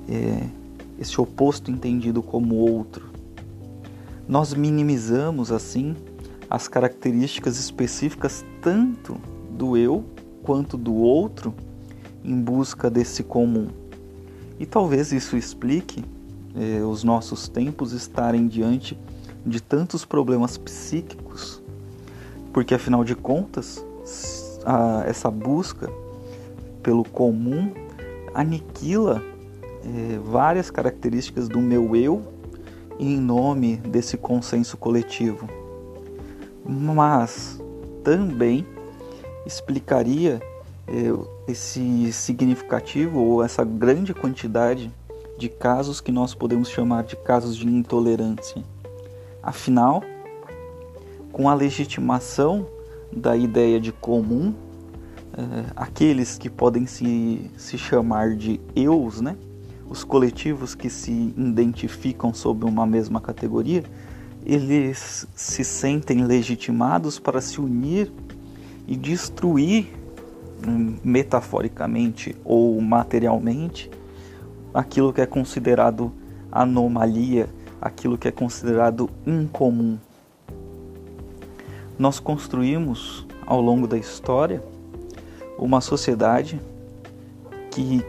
é, 0.08 0.48
esse 0.98 1.20
oposto 1.20 1.70
entendido 1.70 2.22
como 2.22 2.56
outro. 2.56 3.08
Nós 4.28 4.54
minimizamos 4.54 5.50
assim 5.52 5.94
as 6.48 6.68
características 6.68 7.58
específicas 7.58 8.44
tanto 8.60 9.16
do 9.50 9.76
eu 9.76 10.04
quanto 10.42 10.76
do 10.76 10.94
outro 10.94 11.54
em 12.22 12.40
busca 12.40 12.90
desse 12.90 13.22
comum. 13.22 13.68
E 14.58 14.64
talvez 14.64 15.12
isso 15.12 15.36
explique 15.36 16.04
é, 16.54 16.82
os 16.82 17.02
nossos 17.02 17.48
tempos 17.48 17.92
estarem 17.92 18.46
diante 18.46 18.96
de 19.44 19.60
tantos 19.60 20.04
problemas 20.04 20.56
psíquicos, 20.56 21.23
porque 22.54 22.72
afinal 22.72 23.02
de 23.02 23.16
contas, 23.16 23.84
a, 24.64 25.02
essa 25.06 25.28
busca 25.28 25.90
pelo 26.82 27.02
comum 27.02 27.74
aniquila 28.32 29.20
é, 29.84 30.18
várias 30.24 30.70
características 30.70 31.48
do 31.48 31.60
meu 31.60 31.96
eu 31.96 32.22
em 32.98 33.18
nome 33.18 33.76
desse 33.78 34.16
consenso 34.16 34.76
coletivo, 34.76 35.48
mas 36.64 37.60
também 38.04 38.64
explicaria 39.44 40.40
é, 40.86 41.50
esse 41.50 42.12
significativo 42.12 43.18
ou 43.18 43.42
essa 43.42 43.64
grande 43.64 44.14
quantidade 44.14 44.92
de 45.36 45.48
casos 45.48 46.00
que 46.00 46.12
nós 46.12 46.34
podemos 46.34 46.68
chamar 46.68 47.02
de 47.02 47.16
casos 47.16 47.56
de 47.56 47.66
intolerância. 47.66 48.62
Afinal, 49.42 50.04
com 51.34 51.48
a 51.48 51.54
legitimação 51.54 52.64
da 53.12 53.36
ideia 53.36 53.80
de 53.80 53.90
comum, 53.90 54.54
é, 55.36 55.64
aqueles 55.74 56.38
que 56.38 56.48
podem 56.48 56.86
se, 56.86 57.50
se 57.56 57.76
chamar 57.76 58.36
de 58.36 58.60
eus, 58.76 59.20
né? 59.20 59.36
os 59.90 60.04
coletivos 60.04 60.76
que 60.76 60.88
se 60.88 61.34
identificam 61.36 62.32
sob 62.32 62.64
uma 62.64 62.86
mesma 62.86 63.20
categoria, 63.20 63.82
eles 64.46 65.26
se 65.34 65.64
sentem 65.64 66.24
legitimados 66.24 67.18
para 67.18 67.40
se 67.40 67.60
unir 67.60 68.12
e 68.86 68.94
destruir 68.94 69.92
hum, 70.64 70.98
metaforicamente 71.02 72.36
ou 72.44 72.80
materialmente 72.80 73.90
aquilo 74.72 75.12
que 75.12 75.20
é 75.20 75.26
considerado 75.26 76.12
anomalia, 76.52 77.48
aquilo 77.80 78.16
que 78.16 78.28
é 78.28 78.30
considerado 78.30 79.10
incomum. 79.26 79.98
Nós 81.98 82.18
construímos 82.18 83.24
ao 83.46 83.60
longo 83.60 83.86
da 83.86 83.96
história 83.96 84.62
uma 85.56 85.80
sociedade 85.80 86.60
que 87.70 88.04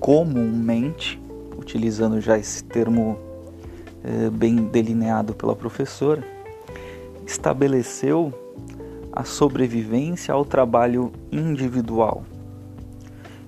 comumente, 0.00 1.20
utilizando 1.56 2.20
já 2.20 2.36
esse 2.36 2.64
termo 2.64 3.16
é, 4.02 4.28
bem 4.30 4.56
delineado 4.56 5.32
pela 5.32 5.54
professora, 5.54 6.24
estabeleceu 7.24 8.32
a 9.12 9.24
sobrevivência 9.24 10.34
ao 10.34 10.44
trabalho 10.44 11.12
individual, 11.30 12.24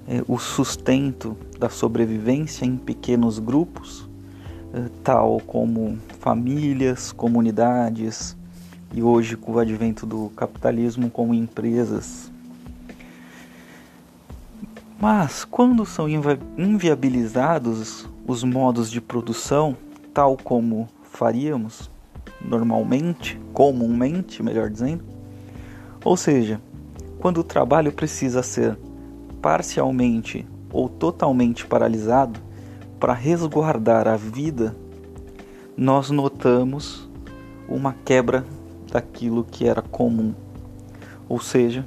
é, 0.06 0.22
o 0.28 0.38
sustento 0.38 1.36
da 1.58 1.68
sobrevivência 1.68 2.64
em 2.64 2.76
pequenos 2.76 3.40
grupos, 3.40 4.08
é, 4.72 4.88
tal 5.02 5.40
como 5.40 5.98
famílias, 6.20 7.10
comunidades 7.10 8.35
e 8.92 9.02
hoje 9.02 9.36
com 9.36 9.52
o 9.52 9.58
advento 9.58 10.06
do 10.06 10.30
capitalismo 10.36 11.10
como 11.10 11.34
empresas. 11.34 12.30
Mas 15.00 15.44
quando 15.44 15.84
são 15.84 16.06
inviabilizados 16.56 18.08
os 18.26 18.42
modos 18.42 18.90
de 18.90 19.00
produção, 19.00 19.76
tal 20.14 20.36
como 20.36 20.88
faríamos 21.02 21.90
normalmente, 22.40 23.38
comumente, 23.52 24.42
melhor 24.42 24.70
dizendo, 24.70 25.04
ou 26.04 26.16
seja, 26.16 26.60
quando 27.18 27.38
o 27.38 27.44
trabalho 27.44 27.92
precisa 27.92 28.42
ser 28.42 28.78
parcialmente 29.42 30.46
ou 30.72 30.88
totalmente 30.88 31.66
paralisado 31.66 32.40
para 32.98 33.12
resguardar 33.12 34.08
a 34.08 34.16
vida, 34.16 34.74
nós 35.76 36.10
notamos 36.10 37.08
uma 37.68 37.94
quebra 38.04 38.44
daquilo 38.90 39.44
que 39.44 39.66
era 39.66 39.82
comum. 39.82 40.34
Ou 41.28 41.40
seja, 41.40 41.84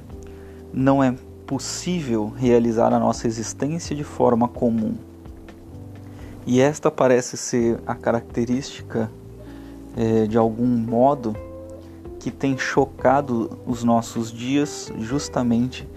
não 0.72 1.02
é 1.02 1.14
possível 1.46 2.32
realizar 2.36 2.92
a 2.92 2.98
nossa 2.98 3.26
existência 3.26 3.96
de 3.96 4.04
forma 4.04 4.46
comum. 4.46 4.94
E 6.46 6.60
esta 6.60 6.90
parece 6.90 7.36
ser 7.36 7.80
a 7.86 7.94
característica, 7.94 9.10
é, 9.96 10.26
de 10.26 10.38
algum 10.38 10.66
modo, 10.66 11.34
que 12.18 12.30
tem 12.30 12.56
chocado 12.56 13.58
os 13.66 13.82
nossos 13.82 14.30
dias, 14.30 14.92
justamente 14.98 15.88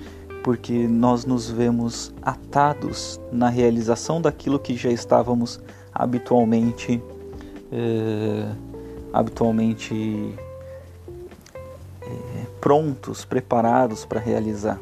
porque 0.43 0.87
nós 0.87 1.25
nos 1.25 1.49
vemos 1.49 2.13
atados 2.21 3.19
na 3.31 3.47
realização 3.47 4.21
daquilo 4.21 4.59
que 4.59 4.75
já 4.75 4.89
estávamos 4.89 5.59
habitualmente, 5.93 7.01
é, 7.71 8.51
habitualmente 9.13 10.35
prontos, 12.63 13.25
preparados 13.25 14.05
para 14.05 14.21
realizar. 14.21 14.79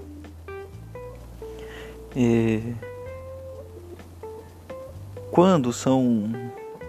E 2.15 2.75
quando 5.31 5.73
são 5.73 6.31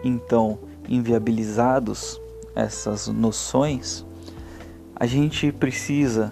então 0.04 0.58
inviabilizados 0.86 2.20
essas 2.54 3.08
noções, 3.08 4.04
a 4.94 5.06
gente 5.06 5.50
precisa 5.50 6.30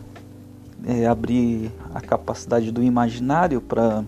é, 0.84 1.06
abrir 1.06 1.72
a 1.94 2.02
capacidade 2.02 2.70
do 2.70 2.82
imaginário 2.82 3.62
para 3.62 4.04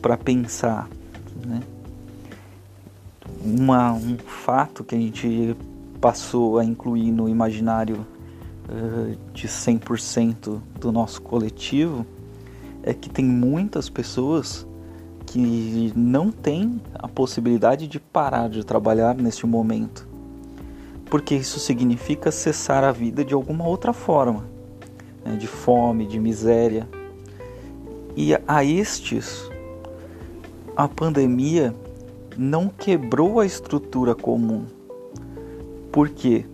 para 0.00 0.16
pensar, 0.16 0.88
né? 1.44 1.62
Uma, 3.44 3.92
um 3.92 4.18
fato 4.18 4.84
que 4.84 4.94
a 4.94 4.98
gente 4.98 5.56
passou 6.00 6.60
a 6.60 6.64
incluir 6.64 7.10
no 7.10 7.28
imaginário 7.28 8.06
de 9.32 9.46
100% 9.46 10.60
do 10.80 10.90
nosso 10.90 11.22
coletivo 11.22 12.04
é 12.82 12.92
que 12.92 13.08
tem 13.08 13.24
muitas 13.24 13.88
pessoas 13.88 14.66
que 15.26 15.92
não 15.96 16.30
têm 16.30 16.80
a 16.94 17.08
possibilidade 17.08 17.88
de 17.88 17.98
parar 17.98 18.48
de 18.48 18.64
trabalhar 18.64 19.14
neste 19.14 19.46
momento, 19.46 20.08
porque 21.10 21.34
isso 21.34 21.58
significa 21.58 22.30
cessar 22.30 22.84
a 22.84 22.92
vida 22.92 23.24
de 23.24 23.34
alguma 23.34 23.66
outra 23.66 23.92
forma, 23.92 24.44
né, 25.24 25.36
de 25.36 25.46
fome, 25.46 26.06
de 26.06 26.18
miséria. 26.18 26.88
E 28.16 28.32
a 28.46 28.64
estes, 28.64 29.50
a 30.76 30.88
pandemia 30.88 31.74
não 32.36 32.68
quebrou 32.68 33.40
a 33.40 33.46
estrutura 33.46 34.14
comum, 34.14 34.64
porque 35.92 36.46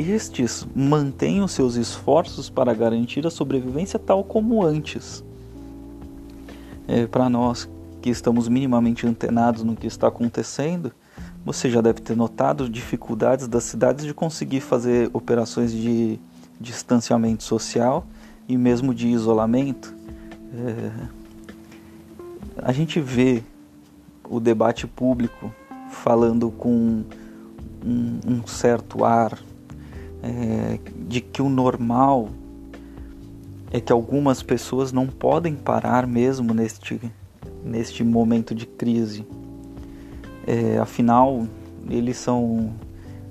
estes 0.00 0.66
mantêm 0.74 1.42
os 1.42 1.52
seus 1.52 1.74
esforços 1.74 2.48
para 2.50 2.74
garantir 2.74 3.26
a 3.26 3.30
sobrevivência 3.30 3.98
tal 3.98 4.22
como 4.22 4.62
antes 4.64 5.24
é, 6.88 7.06
para 7.06 7.28
nós 7.28 7.68
que 8.00 8.08
estamos 8.08 8.48
minimamente 8.48 9.06
antenados 9.06 9.62
no 9.62 9.76
que 9.76 9.86
está 9.86 10.08
acontecendo, 10.08 10.92
você 11.44 11.68
já 11.68 11.80
deve 11.80 12.00
ter 12.00 12.16
notado 12.16 12.68
dificuldades 12.68 13.46
das 13.46 13.64
cidades 13.64 14.06
de 14.06 14.14
conseguir 14.14 14.60
fazer 14.60 15.10
operações 15.12 15.72
de 15.72 16.18
distanciamento 16.60 17.42
social 17.42 18.06
e 18.48 18.56
mesmo 18.56 18.94
de 18.94 19.08
isolamento. 19.08 19.94
É, 20.54 20.90
a 22.62 22.72
gente 22.72 23.00
vê 23.00 23.42
o 24.28 24.40
debate 24.40 24.86
público 24.86 25.52
falando 25.90 26.50
com 26.50 27.04
um, 27.84 28.20
um 28.26 28.46
certo 28.46 29.04
ar 29.04 29.38
é, 30.22 30.78
de 31.06 31.20
que 31.20 31.40
o 31.42 31.48
normal 31.48 32.28
é 33.70 33.80
que 33.80 33.92
algumas 33.92 34.42
pessoas 34.42 34.92
não 34.92 35.06
podem 35.06 35.54
parar 35.54 36.06
mesmo 36.06 36.54
neste, 36.54 37.00
neste 37.64 38.02
momento 38.02 38.54
de 38.54 38.66
crise. 38.66 39.26
É, 40.46 40.78
afinal, 40.78 41.46
eles 41.88 42.16
são 42.16 42.72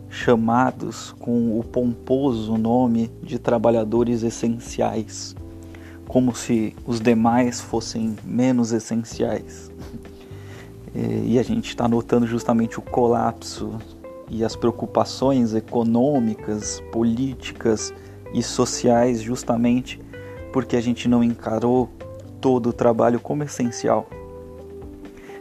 chamados 0.10 1.14
com 1.20 1.60
o 1.60 1.64
pomposo 1.64 2.58
nome 2.58 3.12
de 3.22 3.38
trabalhadores 3.40 4.24
essenciais, 4.24 5.36
como 6.08 6.36
se 6.36 6.76
os 6.86 7.02
demais 7.02 7.60
fossem 7.60 8.16
menos 8.24 8.72
essenciais. 8.72 9.72
É, 10.96 11.22
e 11.26 11.38
a 11.38 11.44
gente 11.44 11.68
está 11.68 11.88
notando 11.88 12.26
justamente 12.26 12.80
o 12.80 12.82
colapso 12.82 13.78
e 14.30 14.44
as 14.44 14.56
preocupações 14.56 15.54
econômicas, 15.54 16.82
políticas 16.92 17.94
e 18.34 18.44
sociais, 18.44 19.22
justamente 19.22 20.02
porque 20.52 20.76
a 20.76 20.82
gente 20.82 21.08
não 21.08 21.24
encarou 21.24 21.90
todo 22.42 22.70
o 22.70 22.74
trabalho 22.74 23.20
como 23.20 23.44
essencial. 23.44 24.08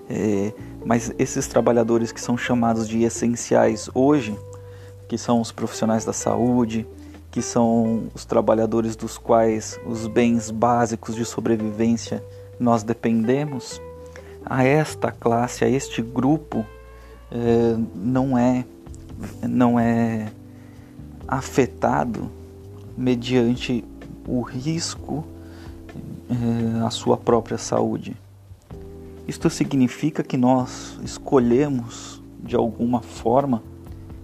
É, 0.09 0.53
mas 0.85 1.13
esses 1.19 1.47
trabalhadores 1.49 2.13
que 2.13 2.21
são 2.21 2.39
chamados 2.39 2.89
de 2.89 3.03
essenciais 3.03 3.91
hoje, 3.93 4.39
que 5.09 5.19
são 5.19 5.41
os 5.41 5.51
profissionais 5.51 6.05
da 6.05 6.13
saúde, 6.13 6.87
que 7.31 7.43
são 7.43 8.05
os 8.15 8.25
trabalhadores 8.25 8.95
dos 8.95 9.19
quais 9.19 9.81
os 9.85 10.07
bens 10.07 10.51
básicos 10.51 11.15
de 11.15 11.25
sobrevivência 11.25 12.25
nós 12.59 12.83
dependemos, 12.83 13.81
a 14.45 14.65
esta 14.65 15.11
classe, 15.11 15.65
a 15.65 15.69
este 15.69 16.01
grupo, 16.01 16.65
é, 17.31 17.77
não 17.95 18.39
é 18.39 18.65
não 19.43 19.79
é 19.79 20.33
afetado 21.27 22.31
mediante 22.97 23.85
o 24.27 24.41
risco 24.41 25.25
é, 26.31 26.85
à 26.85 26.91
sua 26.91 27.17
própria 27.17 27.59
saúde. 27.59 28.17
Isto 29.27 29.51
significa 29.51 30.23
que 30.23 30.37
nós 30.37 30.99
escolhemos 31.03 32.23
de 32.43 32.55
alguma 32.55 33.03
forma, 33.03 33.63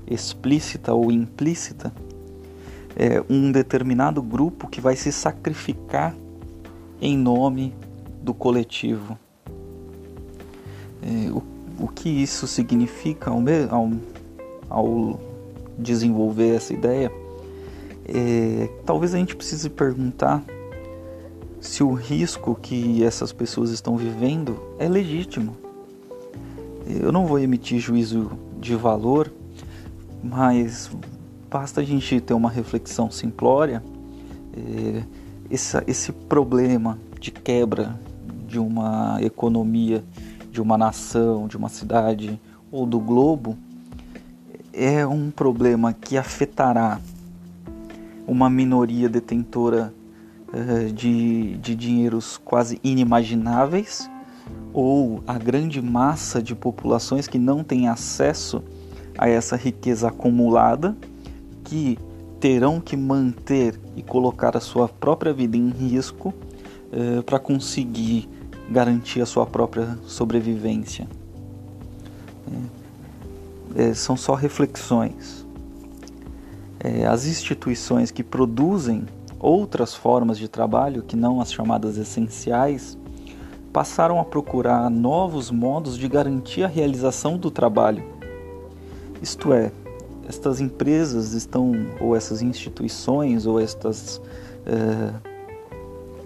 explícita 0.06 0.94
ou 0.94 1.10
implícita, 1.10 1.92
é, 2.94 3.22
um 3.28 3.50
determinado 3.50 4.22
grupo 4.22 4.68
que 4.68 4.80
vai 4.80 4.94
se 4.94 5.10
sacrificar 5.10 6.14
em 7.00 7.16
nome 7.16 7.74
do 8.22 8.32
coletivo. 8.32 9.18
O, 11.34 11.84
o 11.84 11.88
que 11.88 12.08
isso 12.08 12.46
significa 12.46 13.30
ao, 13.30 13.90
ao, 14.72 15.20
desenvolver 15.78 16.56
essa 16.56 16.72
ideia? 16.72 17.10
é, 18.06 18.68
talvez 18.84 19.14
a 19.14 19.18
gente 19.18 19.36
precise 19.36 19.68
perguntar 19.70 20.42
se 21.60 21.82
o 21.82 21.92
risco 21.92 22.54
que 22.60 23.04
essas 23.04 23.32
pessoas 23.32 23.70
estão 23.70 23.96
vivendo 23.96 24.60
é 24.78 24.88
legítimo. 24.88 25.56
Eu 26.86 27.12
não 27.12 27.26
vou 27.26 27.38
emitir 27.38 27.78
juízo 27.78 28.32
de 28.60 28.74
valor, 28.74 29.32
mas 30.22 30.90
basta 31.48 31.80
a 31.80 31.84
gente 31.84 32.20
ter 32.20 32.34
uma 32.34 32.50
reflexão 32.50 33.10
simplória. 33.10 33.82
É, 34.56 35.02
esse, 35.48 35.82
esse 35.86 36.12
problema 36.12 36.98
de 37.20 37.30
quebra 37.30 37.98
de 38.48 38.58
uma 38.58 39.18
economia, 39.22 40.02
de 40.50 40.60
uma 40.60 40.76
nação, 40.76 41.46
de 41.46 41.56
uma 41.56 41.68
cidade 41.68 42.40
ou 42.70 42.84
do 42.84 42.98
globo, 42.98 43.56
é 44.72 45.06
um 45.06 45.30
problema 45.30 45.92
que 45.92 46.16
afetará 46.16 47.00
uma 48.26 48.48
minoria 48.48 49.08
detentora 49.08 49.92
uh, 50.48 50.92
de, 50.92 51.56
de 51.58 51.74
dinheiros 51.74 52.38
quase 52.38 52.80
inimagináveis 52.82 54.10
ou 54.72 55.22
a 55.26 55.38
grande 55.38 55.82
massa 55.82 56.42
de 56.42 56.54
populações 56.54 57.28
que 57.28 57.38
não 57.38 57.62
tem 57.62 57.88
acesso 57.88 58.62
a 59.18 59.28
essa 59.28 59.56
riqueza 59.56 60.08
acumulada, 60.08 60.96
que 61.64 61.98
terão 62.40 62.80
que 62.80 62.96
manter 62.96 63.78
e 63.94 64.02
colocar 64.02 64.56
a 64.56 64.60
sua 64.60 64.88
própria 64.88 65.32
vida 65.32 65.56
em 65.56 65.68
risco 65.68 66.32
uh, 66.92 67.22
para 67.22 67.38
conseguir 67.38 68.28
garantir 68.70 69.20
a 69.20 69.26
sua 69.26 69.46
própria 69.46 69.98
sobrevivência. 70.06 71.06
É, 72.50 72.81
é, 73.74 73.94
são 73.94 74.16
só 74.16 74.34
reflexões. 74.34 75.46
É, 76.80 77.06
as 77.06 77.26
instituições 77.26 78.10
que 78.10 78.22
produzem 78.22 79.06
outras 79.38 79.94
formas 79.94 80.38
de 80.38 80.48
trabalho, 80.48 81.02
que 81.02 81.16
não 81.16 81.40
as 81.40 81.52
chamadas 81.52 81.96
essenciais, 81.96 82.98
passaram 83.72 84.20
a 84.20 84.24
procurar 84.24 84.90
novos 84.90 85.50
modos 85.50 85.96
de 85.96 86.06
garantir 86.08 86.64
a 86.64 86.68
realização 86.68 87.38
do 87.38 87.50
trabalho. 87.50 88.04
Isto 89.22 89.52
é, 89.52 89.72
estas 90.28 90.60
empresas 90.60 91.32
estão, 91.32 91.72
ou 92.00 92.14
essas 92.14 92.42
instituições, 92.42 93.46
ou 93.46 93.58
estas, 93.60 94.18
uh, 94.66 95.28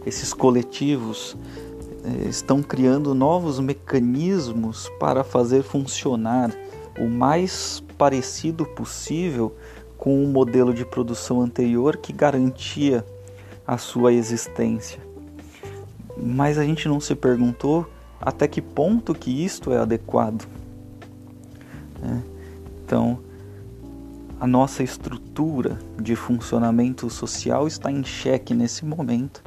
esses 0.05 0.33
coletivos 0.33 1.33
uh, 1.33 2.29
estão 2.29 2.63
criando 2.63 3.15
novos 3.15 3.61
mecanismos 3.61 4.91
para 4.99 5.23
fazer 5.23 5.63
funcionar 5.63 6.51
o 6.99 7.09
mais 7.09 7.83
parecido 7.97 8.65
possível 8.65 9.57
com 9.97 10.23
o 10.23 10.29
modelo 10.29 10.73
de 10.73 10.85
produção 10.85 11.41
anterior 11.41 11.97
que 11.97 12.13
garantia 12.13 13.05
a 13.67 13.79
sua 13.79 14.13
existência. 14.13 15.01
Mas 16.17 16.59
a 16.59 16.65
gente 16.65 16.89
não 16.89 17.01
se 17.01 17.15
perguntou 17.15 17.87
até 18.21 18.47
que 18.47 18.63
ponto 18.63 19.15
que 19.15 19.45
isto 19.45 19.73
é 19.73 19.79
adequado. 19.79 20.47
É. 22.03 22.21
Então, 22.85 23.19
a 24.39 24.47
nossa 24.47 24.83
estrutura 24.83 25.79
de 26.01 26.15
funcionamento 26.15 27.09
social 27.11 27.67
está 27.67 27.91
em 27.91 28.05
xeque 28.05 28.55
nesse 28.55 28.85
momento 28.85 29.43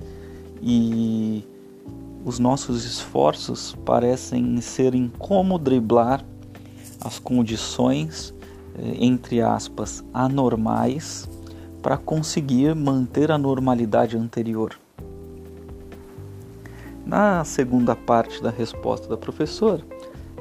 e 0.62 1.48
os 2.26 2.38
nossos 2.40 2.84
esforços 2.86 3.76
parecem 3.86 4.60
ser 4.62 4.94
em 4.94 5.08
como 5.08 5.58
driblar 5.58 6.24
as 7.02 7.20
condições, 7.20 8.34
eh, 8.78 8.98
entre 9.00 9.42
aspas, 9.42 10.04
anormais 10.14 11.30
para 11.82 11.98
conseguir 11.98 12.76
manter 12.76 13.32
a 13.32 13.38
normalidade 13.38 14.18
anterior. 14.18 14.78
Na 17.06 17.44
segunda 17.44 17.96
parte 17.96 18.44
da 18.44 18.50
resposta 18.50 19.08
da 19.08 19.18
professora, 19.18 19.84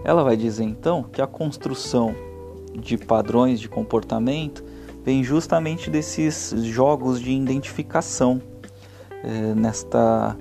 ela 0.05 0.23
vai 0.23 0.37
dizer 0.37 0.65
então 0.65 1.03
que 1.03 1.23
a 1.23 1.27
construção 1.27 2.15
de 2.75 2.97
padrões 2.97 3.59
de 3.59 3.69
comportamento 3.69 4.63
vem 5.05 5.25
justamente 5.25 5.89
desses 5.89 6.51
jogos 6.65 7.21
de 7.21 7.33
identificação, 7.33 8.43
é, 9.23 9.55
nesta 9.55 10.37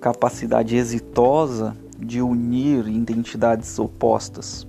capacidade 0.00 0.76
exitosa 0.76 1.76
de 1.98 2.20
unir 2.20 2.88
identidades 2.88 3.78
opostas. 3.78 4.66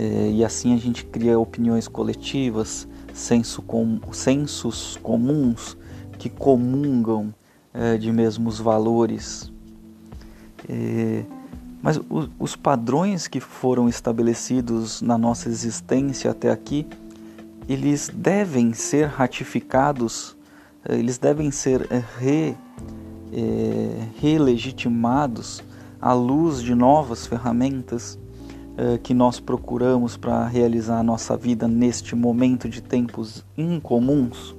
É, 0.00 0.30
e 0.30 0.44
assim 0.44 0.72
a 0.72 0.76
gente 0.76 1.04
cria 1.04 1.36
opiniões 1.36 1.88
coletivas, 1.88 2.86
senso 3.12 3.60
com, 3.62 3.98
sensos 4.12 4.96
comuns 5.02 5.76
que 6.16 6.28
comungam 6.28 7.34
é, 7.74 7.98
de 7.98 8.12
mesmos 8.12 8.60
valores. 8.60 9.52
É, 10.68 11.24
mas 11.82 12.00
os 12.38 12.54
padrões 12.54 13.26
que 13.26 13.40
foram 13.40 13.88
estabelecidos 13.88 15.02
na 15.02 15.18
nossa 15.18 15.48
existência 15.48 16.30
até 16.30 16.50
aqui, 16.50 16.86
eles 17.68 18.08
devem 18.12 18.72
ser 18.72 19.06
ratificados, 19.06 20.36
eh, 20.84 20.98
eles 20.98 21.18
devem 21.18 21.50
ser 21.50 21.86
eh, 21.90 22.02
re, 22.18 22.56
é, 23.32 24.08
relegitimados 24.20 25.62
à 26.00 26.12
luz 26.12 26.62
de 26.62 26.74
novas 26.74 27.26
ferramentas 27.26 28.18
que 29.02 29.12
nós 29.12 29.40
procuramos 29.40 30.16
para 30.16 30.46
realizar 30.46 30.98
a 30.98 31.02
nossa 31.02 31.36
vida 31.36 31.66
neste 31.66 32.14
momento 32.14 32.68
de 32.68 32.80
tempos 32.80 33.44
incomuns? 33.56 34.54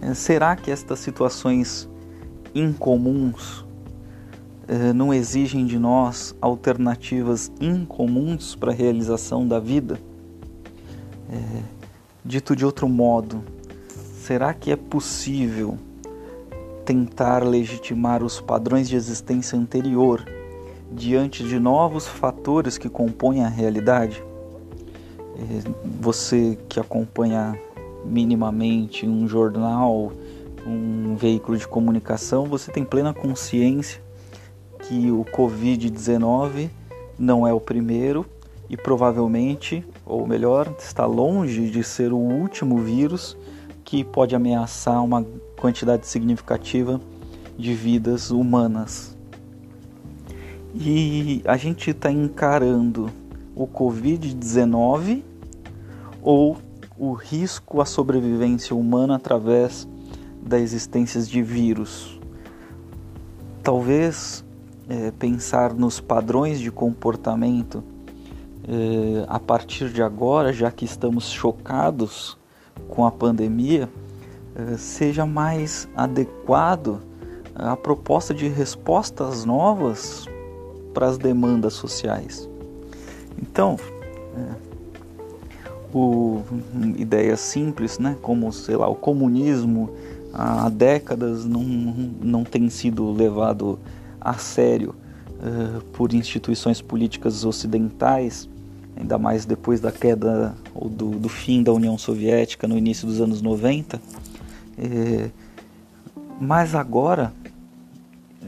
É, 0.00 0.12
será 0.14 0.54
que 0.54 0.70
estas 0.70 0.98
situações 0.98 1.88
incomuns 2.54 3.64
eh, 4.68 4.92
não 4.92 5.14
exigem 5.14 5.64
de 5.64 5.78
nós 5.78 6.34
alternativas 6.40 7.50
incomuns 7.60 8.54
para 8.54 8.72
a 8.72 8.74
realização 8.74 9.46
da 9.48 9.58
vida? 9.58 9.98
Dito 12.24 12.54
de 12.54 12.64
outro 12.64 12.88
modo, 12.88 13.42
será 14.20 14.54
que 14.54 14.70
é 14.70 14.76
possível 14.76 15.76
tentar 16.84 17.42
legitimar 17.42 18.22
os 18.22 18.40
padrões 18.40 18.88
de 18.88 18.94
existência 18.94 19.58
anterior 19.58 20.24
diante 20.92 21.42
de 21.44 21.58
novos 21.58 22.06
fatores 22.06 22.78
que 22.78 22.88
compõem 22.88 23.44
a 23.44 23.48
realidade? 23.48 24.22
É, 25.36 25.70
você 26.00 26.58
que 26.68 26.78
acompanha 26.78 27.58
minimamente 28.04 29.06
um 29.06 29.26
jornal, 29.26 30.12
um 30.66 31.16
veículo 31.16 31.56
de 31.56 31.66
comunicação, 31.66 32.46
você 32.46 32.70
tem 32.70 32.84
plena 32.84 33.12
consciência 33.12 34.00
que 34.82 35.10
o 35.10 35.24
Covid-19 35.24 36.68
não 37.18 37.46
é 37.46 37.52
o 37.52 37.60
primeiro 37.60 38.26
e 38.68 38.76
provavelmente, 38.76 39.84
ou 40.04 40.26
melhor, 40.26 40.74
está 40.78 41.06
longe 41.06 41.70
de 41.70 41.84
ser 41.84 42.12
o 42.12 42.16
último 42.16 42.78
vírus 42.78 43.36
que 43.84 44.02
pode 44.02 44.34
ameaçar 44.34 45.04
uma 45.04 45.24
quantidade 45.60 46.06
significativa 46.06 47.00
de 47.58 47.74
vidas 47.74 48.30
humanas. 48.30 49.11
E 50.74 51.42
a 51.44 51.56
gente 51.56 51.90
está 51.90 52.10
encarando 52.10 53.10
o 53.54 53.66
Covid-19 53.66 55.22
ou 56.22 56.56
o 56.98 57.12
risco 57.12 57.80
à 57.80 57.84
sobrevivência 57.84 58.74
humana 58.74 59.16
através 59.16 59.86
da 60.42 60.58
existência 60.58 61.20
de 61.20 61.42
vírus. 61.42 62.18
Talvez 63.62 64.44
é, 64.88 65.10
pensar 65.10 65.74
nos 65.74 66.00
padrões 66.00 66.58
de 66.58 66.70
comportamento 66.70 67.84
é, 68.66 69.24
a 69.28 69.38
partir 69.38 69.90
de 69.90 70.02
agora, 70.02 70.52
já 70.52 70.70
que 70.70 70.84
estamos 70.84 71.30
chocados 71.30 72.38
com 72.88 73.04
a 73.04 73.10
pandemia, 73.10 73.88
é, 74.54 74.76
seja 74.76 75.26
mais 75.26 75.88
adequado 75.94 77.00
a 77.54 77.76
proposta 77.76 78.32
de 78.32 78.48
respostas 78.48 79.44
novas 79.44 80.26
para 80.92 81.06
as 81.06 81.18
demandas 81.18 81.74
sociais. 81.74 82.48
Então, 83.40 83.76
é, 84.36 84.72
o, 85.94 86.42
ideias 86.96 87.40
simples, 87.40 87.98
né, 87.98 88.16
como 88.22 88.52
sei 88.52 88.76
lá, 88.76 88.88
o 88.88 88.94
comunismo 88.94 89.90
há 90.32 90.68
décadas 90.68 91.44
não, 91.44 91.62
não 91.62 92.44
tem 92.44 92.68
sido 92.70 93.12
levado 93.12 93.78
a 94.20 94.34
sério 94.34 94.94
uh, 95.42 95.82
por 95.92 96.14
instituições 96.14 96.80
políticas 96.80 97.44
ocidentais, 97.44 98.48
ainda 98.96 99.18
mais 99.18 99.44
depois 99.44 99.80
da 99.80 99.92
queda 99.92 100.54
ou 100.74 100.88
do, 100.88 101.10
do 101.10 101.28
fim 101.28 101.62
da 101.62 101.72
União 101.72 101.98
Soviética 101.98 102.66
no 102.66 102.78
início 102.78 103.06
dos 103.06 103.20
anos 103.20 103.42
90. 103.42 104.00
É, 104.78 105.30
mas 106.40 106.74
agora, 106.74 107.32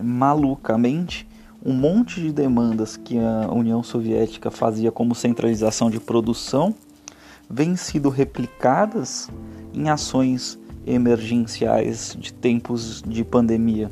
malucamente, 0.02 1.28
um 1.64 1.72
monte 1.72 2.20
de 2.20 2.31
demandas 2.31 2.96
que 2.96 3.18
a 3.18 3.50
União 3.50 3.83
Soviética 3.83 4.50
fazia 4.50 4.92
como 4.92 5.14
centralização 5.14 5.90
de 5.90 5.98
produção 5.98 6.74
vêm 7.48 7.74
sido 7.74 8.11
replicadas 8.11 9.31
em 9.72 9.88
ações 9.88 10.59
emergenciais 10.87 12.16
de 12.18 12.33
tempos 12.33 13.03
de 13.07 13.24
pandemia. 13.24 13.90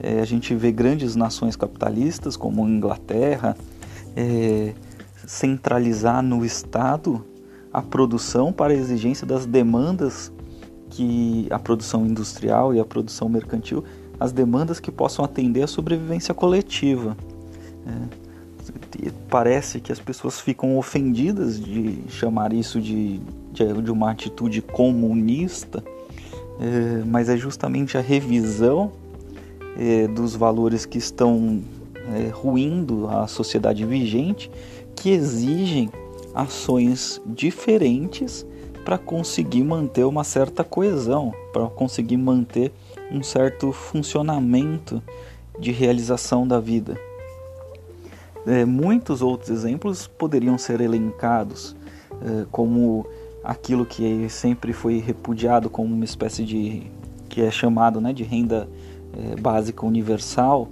É, 0.00 0.20
a 0.20 0.24
gente 0.24 0.54
vê 0.54 0.72
grandes 0.72 1.14
nações 1.14 1.56
capitalistas, 1.56 2.36
como 2.36 2.64
a 2.64 2.68
Inglaterra, 2.68 3.56
é, 4.16 4.72
centralizar 5.26 6.22
no 6.22 6.44
Estado 6.44 7.24
a 7.72 7.82
produção 7.82 8.52
para 8.52 8.72
a 8.72 8.76
exigência 8.76 9.26
das 9.26 9.44
demandas 9.44 10.32
que 10.90 11.46
a 11.50 11.58
produção 11.58 12.06
industrial 12.06 12.74
e 12.74 12.80
a 12.80 12.84
produção 12.84 13.28
mercantil, 13.28 13.84
as 14.18 14.32
demandas 14.32 14.80
que 14.80 14.90
possam 14.90 15.24
atender 15.24 15.62
a 15.62 15.66
sobrevivência 15.66 16.32
coletiva. 16.34 17.16
É, 17.86 18.24
parece 19.28 19.80
que 19.80 19.92
as 19.92 19.98
pessoas 19.98 20.40
ficam 20.40 20.78
ofendidas 20.78 21.60
de 21.60 21.98
chamar 22.08 22.52
isso 22.52 22.80
de, 22.80 23.20
de, 23.52 23.82
de 23.82 23.90
uma 23.90 24.10
atitude 24.10 24.62
comunista, 24.62 25.82
é, 26.60 27.02
mas 27.04 27.28
é 27.28 27.36
justamente 27.36 27.98
a 27.98 28.00
revisão 28.00 28.92
é, 29.76 30.06
dos 30.06 30.34
valores 30.34 30.86
que 30.86 30.98
estão 30.98 31.60
é, 32.14 32.28
ruindo 32.28 33.08
a 33.08 33.26
sociedade 33.26 33.84
vigente 33.84 34.50
que 34.94 35.10
exigem 35.10 35.90
ações 36.34 37.20
diferentes 37.26 38.46
para 38.84 38.98
conseguir 38.98 39.64
manter 39.64 40.04
uma 40.04 40.24
certa 40.24 40.62
coesão, 40.62 41.32
para 41.52 41.66
conseguir 41.66 42.18
manter 42.18 42.72
um 43.10 43.22
certo 43.22 43.72
funcionamento 43.72 45.02
de 45.58 45.70
realização 45.70 46.46
da 46.46 46.60
vida. 46.60 46.98
É, 48.46 48.64
muitos 48.64 49.22
outros 49.22 49.50
exemplos 49.50 50.06
poderiam 50.06 50.58
ser 50.58 50.80
elencados, 50.80 51.74
é, 52.22 52.46
como 52.50 53.06
aquilo 53.42 53.84
que 53.84 54.28
sempre 54.28 54.72
foi 54.72 54.98
repudiado 54.98 55.70
como 55.70 55.94
uma 55.94 56.04
espécie 56.04 56.44
de 56.44 56.82
que 57.28 57.42
é 57.42 57.50
chamado 57.50 58.00
né, 58.00 58.12
de 58.12 58.22
renda 58.22 58.68
é, 59.12 59.40
básica 59.40 59.84
universal, 59.84 60.68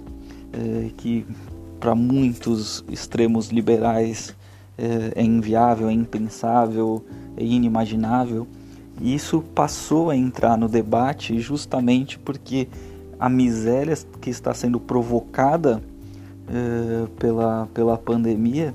é, 0.51 0.89
que 0.97 1.25
para 1.79 1.93
muitos 1.93 2.83
extremos 2.89 3.49
liberais 3.49 4.35
é, 4.77 5.21
é 5.21 5.23
inviável, 5.23 5.89
é 5.89 5.91
impensável, 5.91 7.03
é 7.35 7.43
inimaginável. 7.43 8.47
E 9.01 9.13
isso 9.15 9.43
passou 9.53 10.09
a 10.09 10.15
entrar 10.15 10.57
no 10.57 10.67
debate 10.67 11.39
justamente 11.39 12.17
porque 12.19 12.67
a 13.19 13.29
miséria 13.29 13.97
que 14.21 14.29
está 14.29 14.53
sendo 14.53 14.79
provocada 14.79 15.81
eh, 16.47 17.07
pela, 17.17 17.67
pela 17.73 17.97
pandemia 17.97 18.73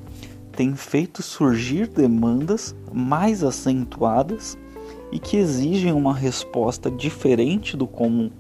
tem 0.52 0.74
feito 0.74 1.22
surgir 1.22 1.87
demandas 1.87 2.74
mais 2.92 3.44
acentuadas 3.44 4.59
e 5.12 5.18
que 5.18 5.37
exigem 5.37 5.92
uma 5.92 6.14
resposta 6.14 6.90
diferente 6.90 7.76
do 7.76 7.87
comum. 7.87 8.31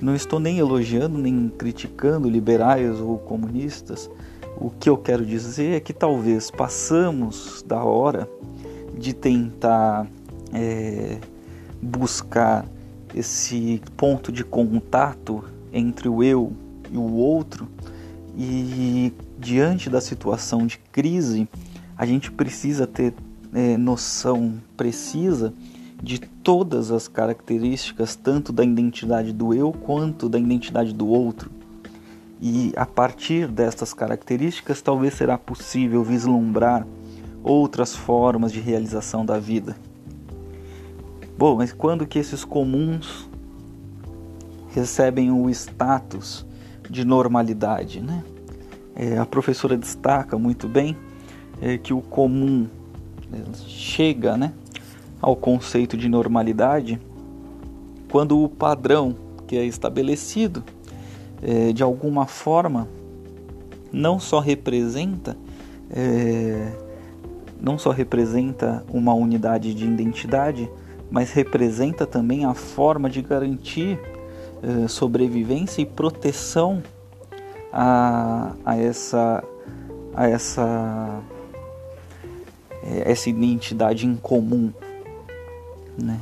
Não 0.00 0.14
estou 0.14 0.40
nem 0.40 0.58
elogiando 0.58 1.18
nem 1.18 1.48
criticando 1.48 2.28
liberais 2.28 3.00
ou 3.00 3.18
comunistas. 3.18 4.10
O 4.56 4.70
que 4.70 4.88
eu 4.88 4.96
quero 4.96 5.24
dizer 5.24 5.76
é 5.76 5.80
que 5.80 5.92
talvez 5.92 6.50
passamos 6.50 7.64
da 7.66 7.82
hora 7.82 8.28
de 8.96 9.12
tentar 9.12 10.06
é, 10.54 11.18
buscar 11.82 12.64
esse 13.14 13.82
ponto 13.96 14.32
de 14.32 14.42
contato 14.44 15.44
entre 15.72 16.08
o 16.08 16.22
eu 16.22 16.52
e 16.90 16.96
o 16.96 17.12
outro, 17.12 17.68
e 18.36 19.12
diante 19.38 19.90
da 19.90 20.00
situação 20.00 20.66
de 20.66 20.78
crise, 20.78 21.48
a 21.96 22.06
gente 22.06 22.30
precisa 22.30 22.86
ter 22.86 23.14
é, 23.52 23.76
noção 23.76 24.54
precisa 24.76 25.54
de 26.02 26.18
todas 26.18 26.90
as 26.90 27.08
características, 27.08 28.16
tanto 28.16 28.52
da 28.52 28.64
identidade 28.64 29.32
do 29.32 29.54
eu 29.54 29.72
quanto 29.72 30.28
da 30.28 30.38
identidade 30.38 30.92
do 30.92 31.06
outro. 31.06 31.50
E 32.42 32.72
a 32.76 32.84
partir 32.84 33.48
destas 33.48 33.94
características, 33.94 34.82
talvez 34.82 35.14
será 35.14 35.38
possível 35.38 36.02
vislumbrar 36.02 36.86
outras 37.42 37.94
formas 37.94 38.52
de 38.52 38.60
realização 38.60 39.24
da 39.24 39.38
vida. 39.38 39.76
Bom, 41.36 41.56
mas 41.56 41.72
quando 41.72 42.06
que 42.06 42.18
esses 42.18 42.44
comuns 42.44 43.28
recebem 44.74 45.30
o 45.30 45.48
status 45.50 46.46
de 46.88 47.04
normalidade, 47.04 48.00
né? 48.00 48.24
É, 48.94 49.18
a 49.18 49.26
professora 49.26 49.76
destaca 49.76 50.38
muito 50.38 50.68
bem 50.68 50.96
é, 51.60 51.76
que 51.76 51.92
o 51.92 52.00
comum 52.00 52.68
é, 53.32 53.38
chega, 53.66 54.36
né, 54.36 54.52
ao 55.20 55.34
conceito 55.34 55.96
de 55.96 56.08
normalidade 56.08 57.00
quando 58.08 58.40
o 58.40 58.48
padrão 58.48 59.16
que 59.48 59.56
é 59.56 59.64
estabelecido 59.64 60.62
é, 61.42 61.72
de 61.72 61.82
alguma 61.82 62.26
forma 62.26 62.86
não 63.92 64.20
só 64.20 64.38
representa 64.38 65.36
é, 65.90 66.72
não 67.60 67.76
só 67.78 67.90
representa 67.90 68.84
uma 68.92 69.14
unidade 69.14 69.74
de 69.74 69.84
identidade, 69.84 70.70
mas 71.14 71.30
representa 71.30 72.04
também 72.04 72.44
a 72.44 72.54
forma 72.54 73.08
de 73.08 73.22
garantir 73.22 74.00
eh, 74.60 74.88
sobrevivência 74.88 75.80
e 75.80 75.86
proteção 75.86 76.82
a, 77.72 78.52
a 78.64 78.76
essa 78.76 79.44
a 80.12 80.28
essa 80.28 81.20
eh, 82.82 83.12
essa 83.12 83.30
identidade 83.30 84.08
em 84.08 84.16
comum, 84.16 84.72
né? 85.96 86.20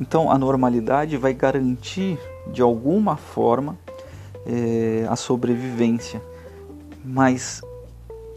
Então 0.00 0.28
a 0.28 0.36
normalidade 0.36 1.16
vai 1.16 1.32
garantir 1.32 2.18
de 2.52 2.60
alguma 2.60 3.16
forma 3.16 3.78
eh, 4.44 5.06
a 5.08 5.14
sobrevivência, 5.14 6.20
mas 7.04 7.62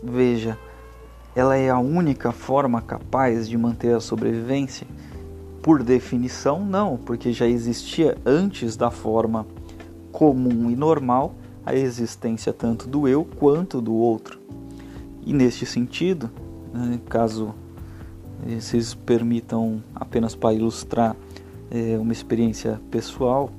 veja, 0.03 0.59
ela 1.35 1.57
é 1.57 1.71
a 1.71 1.79
única 1.79 2.31
forma 2.31 2.83
capaz 2.83 3.49
de 3.49 3.57
manter 3.57 3.95
a 3.95 3.99
sobrevivência 3.99 4.85
por 5.67 5.83
definição, 5.83 6.65
não, 6.65 6.95
porque 6.95 7.33
já 7.33 7.45
existia 7.45 8.17
antes 8.25 8.77
da 8.77 8.89
forma 8.89 9.45
comum 10.13 10.71
e 10.71 10.77
normal 10.77 11.35
a 11.65 11.75
existência 11.75 12.53
tanto 12.53 12.87
do 12.87 13.05
eu 13.05 13.25
quanto 13.25 13.81
do 13.81 13.93
outro. 13.93 14.39
E 15.25 15.33
neste 15.33 15.65
sentido, 15.65 16.31
né, 16.73 17.01
caso 17.09 17.53
vocês 18.47 18.93
permitam 18.93 19.83
apenas 19.93 20.35
para 20.35 20.53
ilustrar 20.53 21.17
é, 21.69 21.97
uma 21.97 22.13
experiência 22.13 22.79
pessoal, 22.89 23.51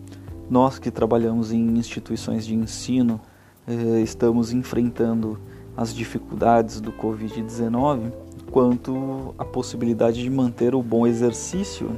nós 0.49 0.79
que 0.79 0.90
trabalhamos 0.90 1.53
em 1.53 1.77
instituições 1.77 2.47
de 2.47 2.55
ensino 2.55 3.21
é, 3.66 4.01
estamos 4.01 4.51
enfrentando 4.51 5.38
as 5.77 5.94
dificuldades 5.94 6.81
do 6.81 6.90
Covid-19 6.90 8.28
quanto 8.50 9.34
à 9.38 9.44
possibilidade 9.44 10.22
de 10.22 10.30
manter 10.30 10.74
o 10.74 10.82
bom 10.82 11.06
exercício 11.06 11.90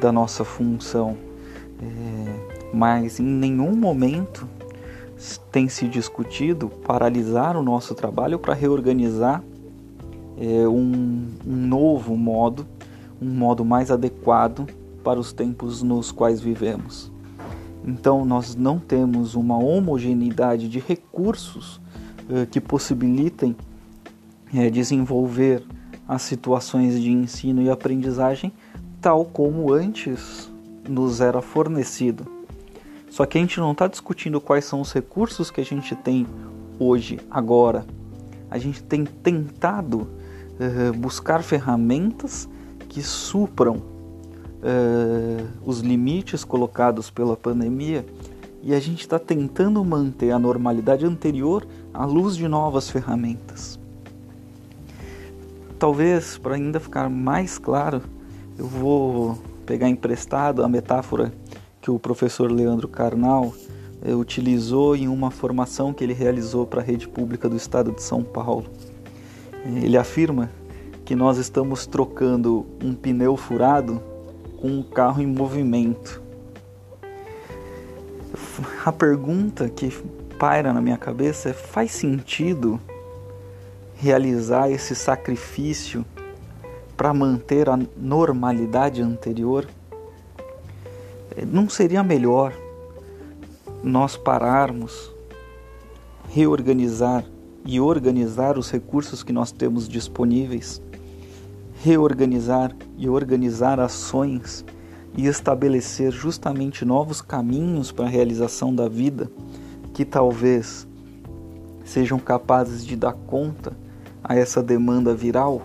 da 0.00 0.10
nossa 0.10 0.44
função. 0.44 1.16
É, 1.80 2.70
mas 2.74 3.18
em 3.18 3.24
nenhum 3.24 3.74
momento 3.74 4.46
tem 5.50 5.68
se 5.68 5.88
discutido 5.88 6.68
paralisar 6.68 7.56
o 7.56 7.62
nosso 7.62 7.94
trabalho 7.94 8.38
para 8.38 8.54
reorganizar 8.54 9.42
é, 10.38 10.66
um, 10.68 11.26
um 11.46 11.56
novo 11.56 12.16
modo, 12.16 12.66
um 13.20 13.28
modo 13.28 13.64
mais 13.64 13.90
adequado 13.90 14.66
para 15.02 15.18
os 15.18 15.32
tempos 15.32 15.82
nos 15.82 16.12
quais 16.12 16.40
vivemos. 16.40 17.10
Então, 17.84 18.24
nós 18.24 18.54
não 18.54 18.78
temos 18.78 19.34
uma 19.34 19.56
homogeneidade 19.58 20.68
de 20.68 20.78
recursos 20.78 21.80
eh, 22.28 22.46
que 22.46 22.60
possibilitem 22.60 23.56
é, 24.54 24.70
desenvolver 24.70 25.62
as 26.06 26.22
situações 26.22 27.00
de 27.00 27.10
ensino 27.10 27.62
e 27.62 27.70
aprendizagem 27.70 28.52
tal 29.00 29.24
como 29.24 29.72
antes 29.72 30.50
nos 30.88 31.20
era 31.20 31.40
fornecido. 31.40 32.26
Só 33.08 33.26
que 33.26 33.38
a 33.38 33.40
gente 33.40 33.58
não 33.58 33.72
está 33.72 33.88
discutindo 33.88 34.40
quais 34.40 34.64
são 34.64 34.80
os 34.80 34.92
recursos 34.92 35.50
que 35.50 35.60
a 35.60 35.64
gente 35.64 35.96
tem 35.96 36.26
hoje, 36.78 37.18
agora. 37.30 37.84
A 38.50 38.58
gente 38.58 38.82
tem 38.82 39.04
tentado 39.04 40.00
uh, 40.00 40.92
buscar 40.96 41.42
ferramentas 41.42 42.48
que 42.88 43.02
supram 43.02 43.76
uh, 43.76 45.48
os 45.64 45.80
limites 45.80 46.44
colocados 46.44 47.10
pela 47.10 47.36
pandemia 47.36 48.04
e 48.62 48.74
a 48.74 48.80
gente 48.80 49.00
está 49.00 49.18
tentando 49.18 49.82
manter 49.84 50.32
a 50.32 50.38
normalidade 50.38 51.06
anterior 51.06 51.66
à 51.94 52.04
luz 52.04 52.36
de 52.36 52.46
novas 52.46 52.90
ferramentas. 52.90 53.79
Talvez, 55.80 56.36
para 56.36 56.56
ainda 56.56 56.78
ficar 56.78 57.08
mais 57.08 57.56
claro, 57.56 58.02
eu 58.58 58.66
vou 58.66 59.38
pegar 59.64 59.88
emprestado 59.88 60.62
a 60.62 60.68
metáfora 60.68 61.32
que 61.80 61.90
o 61.90 61.98
professor 61.98 62.52
Leandro 62.52 62.86
Carnal 62.86 63.54
eh, 64.04 64.14
utilizou 64.14 64.94
em 64.94 65.08
uma 65.08 65.30
formação 65.30 65.94
que 65.94 66.04
ele 66.04 66.12
realizou 66.12 66.66
para 66.66 66.82
a 66.82 66.84
rede 66.84 67.08
pública 67.08 67.48
do 67.48 67.56
estado 67.56 67.92
de 67.92 68.02
São 68.02 68.22
Paulo. 68.22 68.66
Ele 69.64 69.96
afirma 69.96 70.50
que 71.02 71.14
nós 71.14 71.38
estamos 71.38 71.86
trocando 71.86 72.66
um 72.84 72.94
pneu 72.94 73.34
furado 73.34 74.02
com 74.60 74.68
um 74.68 74.82
carro 74.82 75.22
em 75.22 75.26
movimento. 75.26 76.22
A 78.84 78.92
pergunta 78.92 79.66
que 79.70 79.90
paira 80.38 80.74
na 80.74 80.82
minha 80.82 80.98
cabeça 80.98 81.48
é: 81.48 81.52
faz 81.54 81.92
sentido 81.92 82.78
realizar 84.00 84.70
esse 84.70 84.94
sacrifício 84.94 86.06
para 86.96 87.12
manter 87.12 87.68
a 87.68 87.78
normalidade 87.98 89.02
anterior? 89.02 89.68
Não 91.46 91.68
seria 91.68 92.02
melhor 92.02 92.54
nós 93.82 94.16
pararmos, 94.16 95.12
reorganizar 96.30 97.26
e 97.62 97.78
organizar 97.78 98.56
os 98.56 98.70
recursos 98.70 99.22
que 99.22 99.34
nós 99.34 99.52
temos 99.52 99.86
disponíveis, 99.86 100.80
reorganizar 101.82 102.74
e 102.96 103.06
organizar 103.06 103.78
ações 103.78 104.64
e 105.14 105.26
estabelecer 105.26 106.10
justamente 106.10 106.86
novos 106.86 107.20
caminhos 107.20 107.92
para 107.92 108.06
a 108.06 108.08
realização 108.08 108.74
da 108.74 108.88
vida 108.88 109.30
que 109.92 110.06
talvez 110.06 110.86
sejam 111.84 112.18
capazes 112.18 112.86
de 112.86 112.96
dar 112.96 113.12
conta 113.12 113.76
a 114.30 114.36
essa 114.36 114.62
demanda 114.62 115.12
viral? 115.12 115.62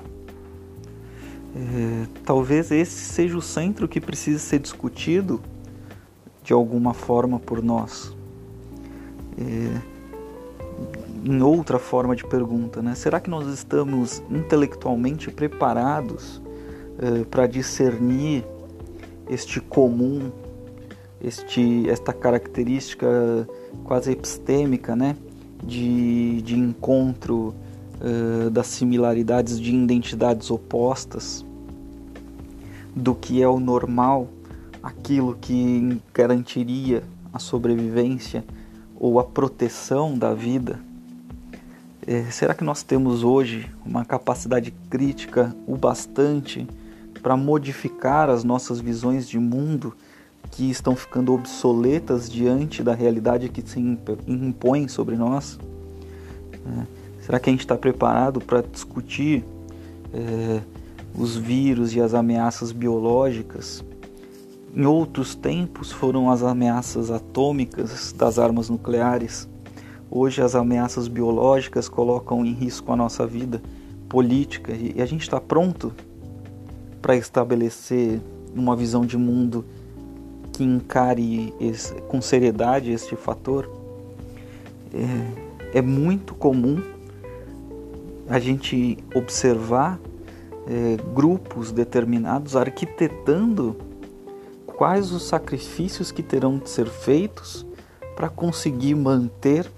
É, 1.56 2.08
talvez 2.26 2.72
esse 2.72 3.00
seja 3.14 3.38
o 3.38 3.42
centro 3.42 3.88
que 3.88 4.02
precisa 4.02 4.40
ser 4.40 4.58
discutido 4.58 5.40
de 6.44 6.52
alguma 6.52 6.92
forma 6.92 7.38
por 7.40 7.62
nós. 7.62 8.12
É, 9.38 9.82
em 11.24 11.44
outra 11.44 11.78
forma 11.78 12.16
de 12.16 12.26
pergunta, 12.26 12.82
né? 12.82 12.96
será 12.96 13.20
que 13.20 13.30
nós 13.30 13.48
estamos 13.54 14.24
intelectualmente 14.32 15.30
preparados 15.30 16.42
é, 16.98 17.24
para 17.24 17.46
discernir 17.46 18.44
este 19.30 19.62
comum, 19.62 20.32
este, 21.24 21.88
esta 21.88 22.12
característica 22.12 23.08
quase 23.84 24.12
epistêmica 24.12 24.96
né? 24.96 25.16
de, 25.64 26.42
de 26.42 26.58
encontro 26.58 27.54
uh, 28.02 28.50
das 28.50 28.68
similaridades 28.68 29.60
de 29.60 29.74
identidades 29.74 30.50
opostas, 30.52 31.46
do 32.96 33.14
que 33.14 33.42
é 33.42 33.48
o 33.48 33.60
normal, 33.60 34.30
aquilo 34.82 35.36
que 35.36 36.00
garantiria 36.14 37.04
a 37.34 37.40
sobrevivência 37.40 38.44
ou 38.98 39.20
a 39.20 39.24
proteção 39.24 40.18
da 40.18 40.34
vida. 40.34 40.80
É, 42.08 42.24
será 42.26 42.54
que 42.54 42.64
nós 42.64 42.84
temos 42.84 43.24
hoje 43.24 43.70
uma 43.84 44.06
capacidade 44.06 44.72
crítica 44.90 45.56
o 45.68 45.76
bastante 45.76 46.68
para 47.22 47.36
modificar 47.36 48.30
as 48.30 48.44
nossas 48.44 48.80
visões 48.80 49.28
de 49.28 49.40
mundo 49.40 49.96
que 50.52 50.70
estão 50.70 50.96
ficando 50.96 51.34
obsoletas 51.34 52.30
diante 52.30 52.84
da 52.84 52.94
realidade 52.94 53.50
que 53.50 53.68
se 53.68 53.80
impõe 54.28 54.88
sobre 54.88 55.16
nós? 55.16 55.60
É, 56.54 56.95
será 57.26 57.40
que 57.40 57.50
a 57.50 57.54
gente 57.54 57.62
está 57.62 57.76
preparado 57.76 58.40
para 58.40 58.62
discutir 58.62 59.44
é, 60.14 60.62
os 61.18 61.36
vírus 61.36 61.96
e 61.96 62.00
as 62.00 62.14
ameaças 62.14 62.72
biológicas? 62.72 63.84
Em 64.76 64.86
outros 64.86 65.34
tempos 65.34 65.92
foram 65.92 66.30
as 66.30 66.44
ameaças 66.44 67.10
atômicas 67.10 68.12
das 68.12 68.38
armas 68.38 68.70
nucleares. 68.70 69.50
Hoje 70.12 70.40
as 70.40 70.54
ameaças 70.54 71.08
biológicas 71.08 71.90
colocam 71.90 72.46
em 72.46 72.54
risco 72.54 72.92
a 72.92 72.96
nossa 72.96 73.26
vida 73.26 73.60
política 74.08 74.72
e 74.74 75.02
a 75.02 75.06
gente 75.08 75.24
está 75.24 75.42
pronto 75.42 75.94
para 77.02 77.16
estabelecer 77.16 78.22
uma 78.54 78.76
visão 78.76 79.04
de 79.04 79.18
mundo 79.18 79.66
que 80.54 80.64
encare 80.64 81.52
esse, 81.60 81.92
com 82.04 82.22
seriedade 82.22 82.92
este 82.92 83.16
fator. 83.16 83.68
É, 84.94 85.80
é, 85.80 85.82
muito 85.82 86.36
comum 86.36 86.95
a 88.28 88.40
gente 88.40 88.98
observar 89.14 90.00
é, 90.68 90.98
grupos 91.14 91.72
determinados 91.72 92.56
arquitetando 92.56 93.76
quais 94.66 95.12
os 95.12 95.24
sacrifícios 95.24 96.12
que 96.12 96.24
terão 96.24 96.58
de 96.58 96.70
ser 96.70 96.88
feitos 96.88 97.66
para 98.16 98.30
conseguir 98.30 98.96
manter 98.96 99.70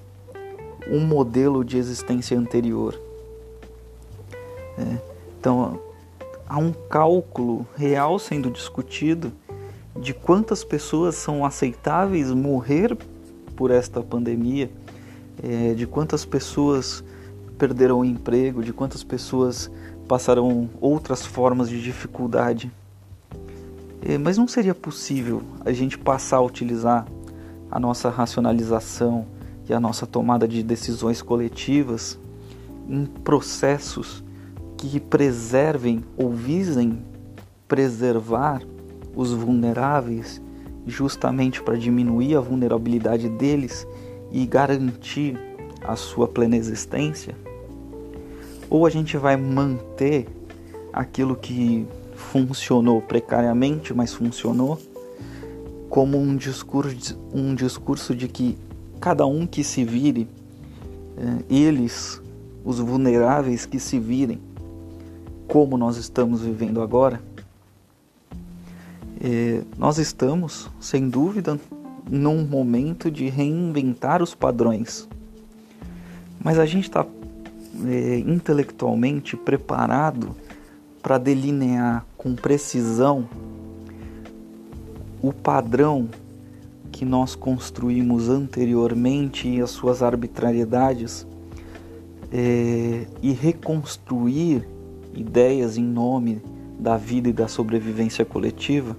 um 0.89 0.99
modelo 0.99 1.63
de 1.63 1.77
existência 1.77 2.37
anterior. 2.37 2.99
É, 4.77 4.97
então, 5.39 5.79
há 6.47 6.57
um 6.57 6.71
cálculo 6.71 7.67
real 7.75 8.17
sendo 8.17 8.49
discutido 8.49 9.31
de 9.95 10.13
quantas 10.13 10.63
pessoas 10.63 11.15
são 11.15 11.43
aceitáveis 11.43 12.31
morrer 12.31 12.95
por 13.55 13.71
esta 13.71 14.01
pandemia, 14.01 14.69
é, 15.43 15.73
de 15.73 15.87
quantas 15.87 16.23
pessoas 16.23 17.03
perderão 17.57 17.99
o 17.99 18.05
emprego, 18.05 18.63
de 18.63 18.71
quantas 18.71 19.03
pessoas 19.03 19.69
passarão 20.07 20.69
outras 20.79 21.25
formas 21.25 21.69
de 21.69 21.81
dificuldade. 21.81 22.71
É, 24.01 24.17
mas 24.17 24.37
não 24.37 24.47
seria 24.47 24.75
possível 24.75 25.41
a 25.65 25.71
gente 25.71 25.97
passar 25.97 26.37
a 26.37 26.41
utilizar 26.41 27.05
a 27.69 27.79
nossa 27.79 28.09
racionalização 28.09 29.25
e 29.67 29.73
a 29.73 29.79
nossa 29.79 30.05
tomada 30.05 30.47
de 30.47 30.63
decisões 30.63 31.21
coletivas 31.21 32.17
em 32.87 33.05
processos 33.05 34.23
que 34.77 34.99
preservem 34.99 36.03
ou 36.15 36.31
visem 36.31 37.03
preservar 37.67 38.61
os 39.15 39.33
vulneráveis, 39.33 40.41
justamente 40.85 41.61
para 41.61 41.75
diminuir 41.75 42.35
a 42.35 42.39
vulnerabilidade 42.39 43.27
deles 43.27 43.85
e 44.31 44.45
garantir 44.45 45.37
a 45.83 45.95
sua 45.95 46.27
plena 46.27 46.55
existência? 46.55 47.35
Ou 48.69 48.85
a 48.85 48.89
gente 48.89 49.17
vai 49.17 49.37
manter 49.37 50.27
aquilo 50.91 51.35
que 51.35 51.85
funcionou 52.15 53.01
precariamente, 53.01 53.93
mas 53.93 54.13
funcionou, 54.13 54.79
como 55.89 56.17
um 56.17 56.35
discurso, 56.35 57.17
um 57.33 57.55
discurso 57.55 58.15
de 58.15 58.27
que 58.27 58.57
cada 58.99 59.25
um 59.25 59.45
que 59.47 59.63
se 59.63 59.83
vire, 59.83 60.27
eh, 61.17 61.43
eles, 61.49 62.21
os 62.65 62.79
vulneráveis 62.79 63.65
que 63.65 63.79
se 63.79 63.99
virem, 63.99 64.39
como 65.47 65.77
nós 65.77 65.95
estamos 65.97 66.41
vivendo 66.41 66.81
agora, 66.81 67.21
é, 69.21 69.63
nós 69.77 69.97
estamos, 69.97 70.69
sem 70.79 71.09
dúvida, 71.09 71.59
num 72.09 72.45
momento 72.45 73.09
de 73.09 73.29
reinventar 73.29 74.21
os 74.21 74.35
padrões. 74.35 75.07
Mas 76.43 76.59
a 76.59 76.65
gente 76.65 76.83
está 76.83 77.05
é, 77.85 78.19
intelectualmente 78.19 79.35
preparado 79.35 80.35
para 81.01 81.17
delinear 81.17 82.05
com 82.17 82.35
precisão 82.35 83.27
o 85.21 85.31
padrão 85.31 86.09
que 86.91 87.05
nós 87.05 87.35
construímos 87.35 88.29
anteriormente 88.29 89.47
e 89.47 89.61
as 89.61 89.69
suas 89.69 90.01
arbitrariedades 90.01 91.27
é, 92.31 93.05
e 93.21 93.31
reconstruir 93.31 94.67
ideias 95.13 95.77
em 95.77 95.83
nome 95.83 96.41
da 96.79 96.97
vida 96.97 97.29
e 97.29 97.33
da 97.33 97.47
sobrevivência 97.47 98.25
coletiva? 98.25 98.95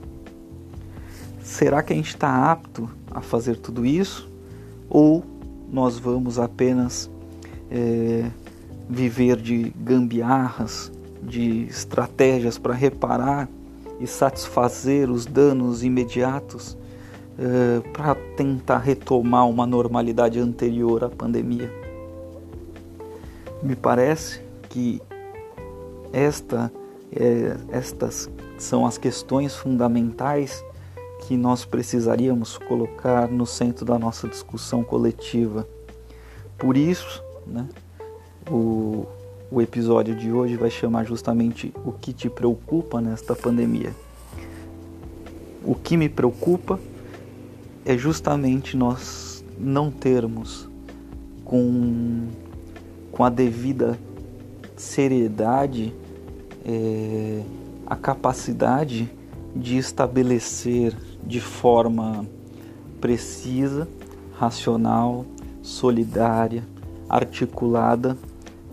Será 1.42 1.82
que 1.82 1.92
a 1.92 1.96
gente 1.96 2.08
está 2.08 2.50
apto 2.50 2.88
a 3.10 3.20
fazer 3.20 3.56
tudo 3.56 3.84
isso? 3.84 4.28
Ou 4.88 5.24
nós 5.70 5.98
vamos 5.98 6.38
apenas 6.38 7.10
é, 7.70 8.30
viver 8.88 9.36
de 9.36 9.72
gambiarras, 9.76 10.90
de 11.22 11.64
estratégias 11.64 12.58
para 12.58 12.74
reparar 12.74 13.48
e 14.00 14.06
satisfazer 14.06 15.10
os 15.10 15.26
danos 15.26 15.82
imediatos 15.82 16.76
é, 17.38 17.80
para 17.90 18.14
tentar 18.36 18.78
retomar 18.78 19.48
uma 19.48 19.66
normalidade 19.66 20.38
anterior 20.38 21.04
à 21.04 21.08
pandemia? 21.08 21.72
Me 23.62 23.74
parece 23.74 24.40
que 24.68 25.02
esta 26.12 26.72
é, 27.14 27.56
estas 27.70 28.30
são 28.58 28.86
as 28.86 28.98
questões 28.98 29.54
fundamentais 29.54 30.64
que 31.26 31.36
nós 31.36 31.64
precisaríamos 31.64 32.58
colocar 32.58 33.28
no 33.28 33.46
centro 33.46 33.84
da 33.84 33.98
nossa 33.98 34.28
discussão 34.28 34.82
coletiva. 34.82 35.66
Por 36.56 36.76
isso, 36.76 37.22
né, 37.46 37.66
o, 38.50 39.06
o 39.50 39.62
episódio 39.62 40.14
de 40.14 40.32
hoje 40.32 40.56
vai 40.56 40.70
chamar 40.70 41.04
justamente 41.04 41.72
o 41.84 41.92
que 41.92 42.12
te 42.12 42.28
preocupa 42.28 43.00
nesta 43.00 43.34
pandemia. 43.34 43.94
O 45.64 45.74
que 45.74 45.96
me 45.96 46.08
preocupa 46.08 46.78
é 47.84 47.96
justamente 47.96 48.76
nós 48.76 49.44
não 49.58 49.90
termos 49.90 50.68
com, 51.44 52.28
com 53.10 53.24
a 53.24 53.30
devida 53.30 53.98
seriedade 54.76 55.92
é, 56.64 57.42
a 57.86 57.96
capacidade 57.96 59.10
de 59.56 59.78
estabelecer 59.78 60.94
de 61.24 61.40
forma 61.40 62.26
precisa, 63.00 63.88
racional, 64.38 65.24
solidária, 65.62 66.62
articulada, 67.08 68.16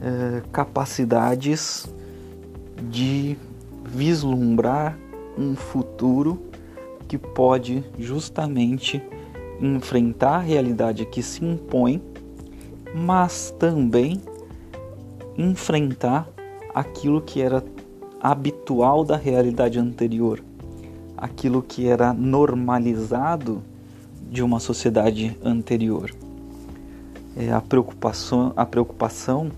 é, 0.02 0.42
capacidades 0.52 1.88
de 2.90 3.38
vislumbrar 3.86 4.98
um 5.38 5.56
futuro 5.56 6.42
que 7.08 7.18
pode 7.18 7.84
justamente 7.98 9.02
enfrentar 9.62 10.38
a 10.38 10.40
realidade 10.40 11.06
que 11.06 11.22
se 11.22 11.44
impõe, 11.44 12.02
mas 12.94 13.54
também 13.58 14.22
enfrentar 15.38 16.28
aquilo 16.74 17.22
que 17.22 17.42
era 17.42 17.64
habitual 18.20 19.04
da 19.04 19.16
realidade 19.16 19.80
anterior, 19.80 20.42
aquilo 21.18 21.62
que 21.62 21.88
era 21.88 22.14
normalizado 22.14 23.62
de 24.30 24.42
uma 24.42 24.60
sociedade 24.60 25.38
anterior. 25.44 26.12
É, 27.38 27.52
a, 27.52 27.62
preocupação, 27.62 28.54
a 28.56 28.66
preocupação 28.66 29.52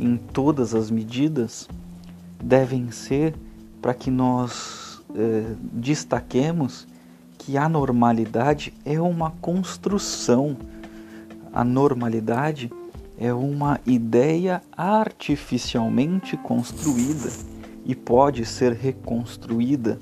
em 0.00 0.16
todas 0.16 0.74
as 0.74 0.90
medidas 0.90 1.68
devem 2.42 2.90
ser 2.90 3.34
para 3.82 3.92
que 3.92 4.10
nós 4.10 5.02
é, 5.14 5.54
destaquemos 5.72 6.86
que 7.38 7.56
a 7.58 7.68
normalidade 7.68 8.72
é 8.84 9.00
uma 9.00 9.30
construção. 9.32 10.56
A 11.52 11.62
normalidade 11.62 12.70
é 13.18 13.32
uma 13.32 13.78
ideia 13.84 14.62
artificialmente 14.74 16.36
construída 16.38 17.30
e 17.84 17.94
pode 17.94 18.46
ser 18.46 18.72
reconstruída 18.72 19.98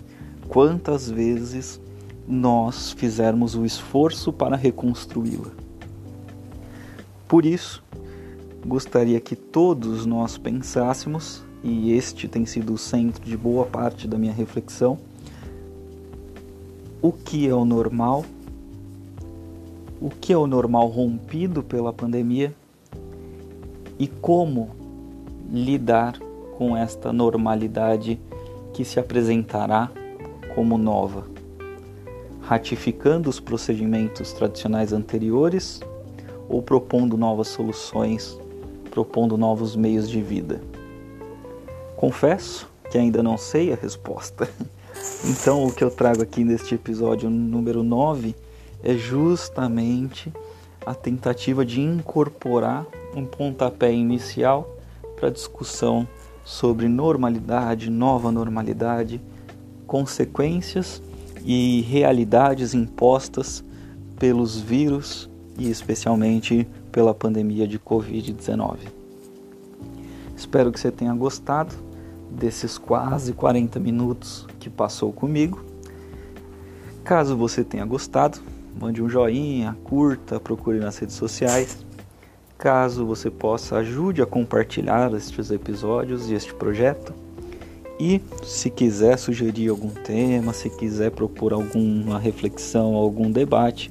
quantas 0.49 1.11
vezes 1.11 1.81
nós 2.27 2.93
fizermos 2.93 3.55
o 3.55 3.65
esforço 3.65 4.33
para 4.33 4.57
reconstruí-la. 4.57 5.51
Por 7.27 7.45
isso, 7.45 7.83
gostaria 8.65 9.21
que 9.21 9.37
todos 9.37 10.05
nós 10.07 10.37
pensássemos, 10.37 11.43
e 11.63 11.93
este 11.93 12.29
tem 12.29 12.47
sido 12.47 12.75
o 12.75 12.79
centro 12.79 13.25
de 13.25 13.37
boa 13.37 13.67
parte 13.67 14.07
da 14.07 14.17
minha 14.19 14.33
reflexão, 14.33 14.99
o 17.01 17.13
que 17.13 17.49
é 17.49 17.55
o 17.55 17.65
normal, 17.65 18.25
o 20.01 20.11
que 20.11 20.33
é 20.33 20.37
o 20.37 20.47
normal 20.47 20.89
rompido 20.89 21.63
pela 21.63 21.93
pandemia 21.93 22.55
e 23.99 24.07
como 24.07 24.71
lidar 25.53 26.19
com 26.57 26.77
esta 26.77 27.13
normalidade 27.13 28.21
que 28.73 28.85
se 28.85 29.01
apresentará 29.01 29.91
como 30.55 30.77
nova, 30.77 31.25
ratificando 32.43 33.31
os 33.31 33.41
procedimentos 33.41 34.33
tradicionais 34.33 34.93
anteriores 34.93 35.81
ou 36.49 36.63
propondo 36.63 37.17
novas 37.17 37.49
soluções, 37.49 38.39
propondo 38.99 39.37
novos 39.37 39.77
meios 39.77 40.11
de 40.11 40.21
vida. 40.21 40.61
Confesso 41.97 42.69
que 42.91 42.99
ainda 42.99 43.23
não 43.23 43.39
sei 43.39 43.73
a 43.73 43.77
resposta. 43.77 44.49
Então, 45.25 45.65
o 45.65 45.73
que 45.73 45.85
eu 45.85 45.93
trago 45.93 46.23
aqui 46.23 46.43
neste 46.43 46.75
episódio 46.75 47.31
número 47.31 47.85
9 47.85 48.35
é 48.83 48.95
justamente 48.95 50.33
a 50.85 50.93
tentativa 50.93 51.65
de 51.65 51.81
incorporar 51.81 52.85
um 53.15 53.25
pontapé 53.25 53.93
inicial 53.93 54.77
para 55.15 55.29
a 55.29 55.31
discussão 55.31 56.07
sobre 56.45 56.89
normalidade, 56.89 57.89
nova 57.91 58.33
normalidade, 58.33 59.21
consequências 59.87 61.01
e 61.45 61.83
realidades 61.83 62.75
impostas 62.75 63.63
pelos 64.19 64.59
vírus 64.59 65.31
e 65.57 65.71
especialmente 65.71 66.67
pela 66.99 67.15
pandemia 67.15 67.65
de 67.65 67.79
Covid-19. 67.79 68.79
Espero 70.37 70.73
que 70.73 70.81
você 70.81 70.91
tenha 70.91 71.15
gostado 71.15 71.73
desses 72.29 72.77
quase 72.77 73.33
40 73.33 73.79
minutos 73.79 74.49
que 74.59 74.69
passou 74.69 75.13
comigo. 75.13 75.65
Caso 77.05 77.37
você 77.37 77.63
tenha 77.63 77.85
gostado, 77.85 78.41
mande 78.81 79.01
um 79.01 79.09
joinha, 79.09 79.79
curta, 79.85 80.41
procure 80.41 80.81
nas 80.81 80.99
redes 80.99 81.15
sociais. 81.15 81.87
Caso 82.59 83.07
você 83.07 83.31
possa, 83.31 83.77
ajude 83.77 84.21
a 84.21 84.27
compartilhar 84.27 85.15
estes 85.15 85.53
episódios 85.53 86.29
e 86.29 86.35
este 86.35 86.53
projeto. 86.53 87.15
E 88.01 88.21
se 88.43 88.71
quiser 88.71 89.17
sugerir 89.17 89.69
algum 89.69 89.91
tema, 89.91 90.53
se 90.53 90.69
quiser 90.69 91.13
propor 91.13 91.53
alguma 91.53 92.19
reflexão, 92.19 92.97
algum 92.97 93.31
debate, 93.31 93.89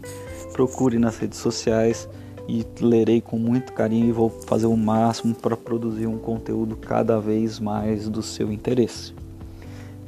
procure 0.52 1.00
nas 1.00 1.18
redes 1.18 1.40
sociais 1.40 2.10
e 2.48 2.66
lerei 2.80 3.22
com 3.22 3.38
muito 3.38 3.74
carinho 3.74 4.08
e 4.08 4.12
vou 4.12 4.30
fazer 4.30 4.68
o 4.68 4.78
máximo 4.78 5.36
para 5.36 5.58
produzir 5.58 6.08
um 6.08 6.18
conteúdo 6.18 6.76
cada 6.76 7.20
vez 7.20 7.60
mais 7.60 8.08
do 8.08 8.22
seu 8.22 8.52
interesse. 8.52 9.14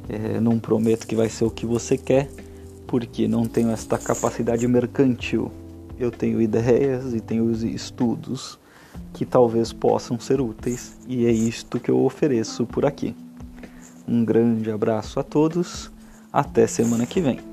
É, 0.08 0.40
não 0.40 0.58
prometo 0.58 1.06
que 1.06 1.14
vai 1.14 1.28
ser 1.28 1.44
o 1.44 1.50
que 1.50 1.66
você 1.66 1.96
quer, 1.96 2.28
porque 2.86 3.28
não 3.28 3.46
tenho 3.46 3.70
esta 3.70 3.96
capacidade 3.98 4.66
mercantil 4.66 5.50
eu 6.00 6.10
tenho 6.10 6.40
ideias 6.40 7.12
e 7.12 7.20
tenho 7.20 7.50
estudos 7.52 8.58
que 9.12 9.26
talvez 9.26 9.70
possam 9.70 10.18
ser 10.18 10.40
úteis 10.40 10.96
e 11.06 11.26
é 11.26 11.30
isto 11.30 11.78
que 11.78 11.90
eu 11.90 12.02
ofereço 12.02 12.64
por 12.64 12.86
aqui. 12.86 13.14
Um 14.08 14.24
grande 14.24 14.70
abraço 14.70 15.20
a 15.20 15.22
todos, 15.22 15.92
até 16.32 16.66
semana 16.66 17.04
que 17.04 17.20
vem. 17.20 17.49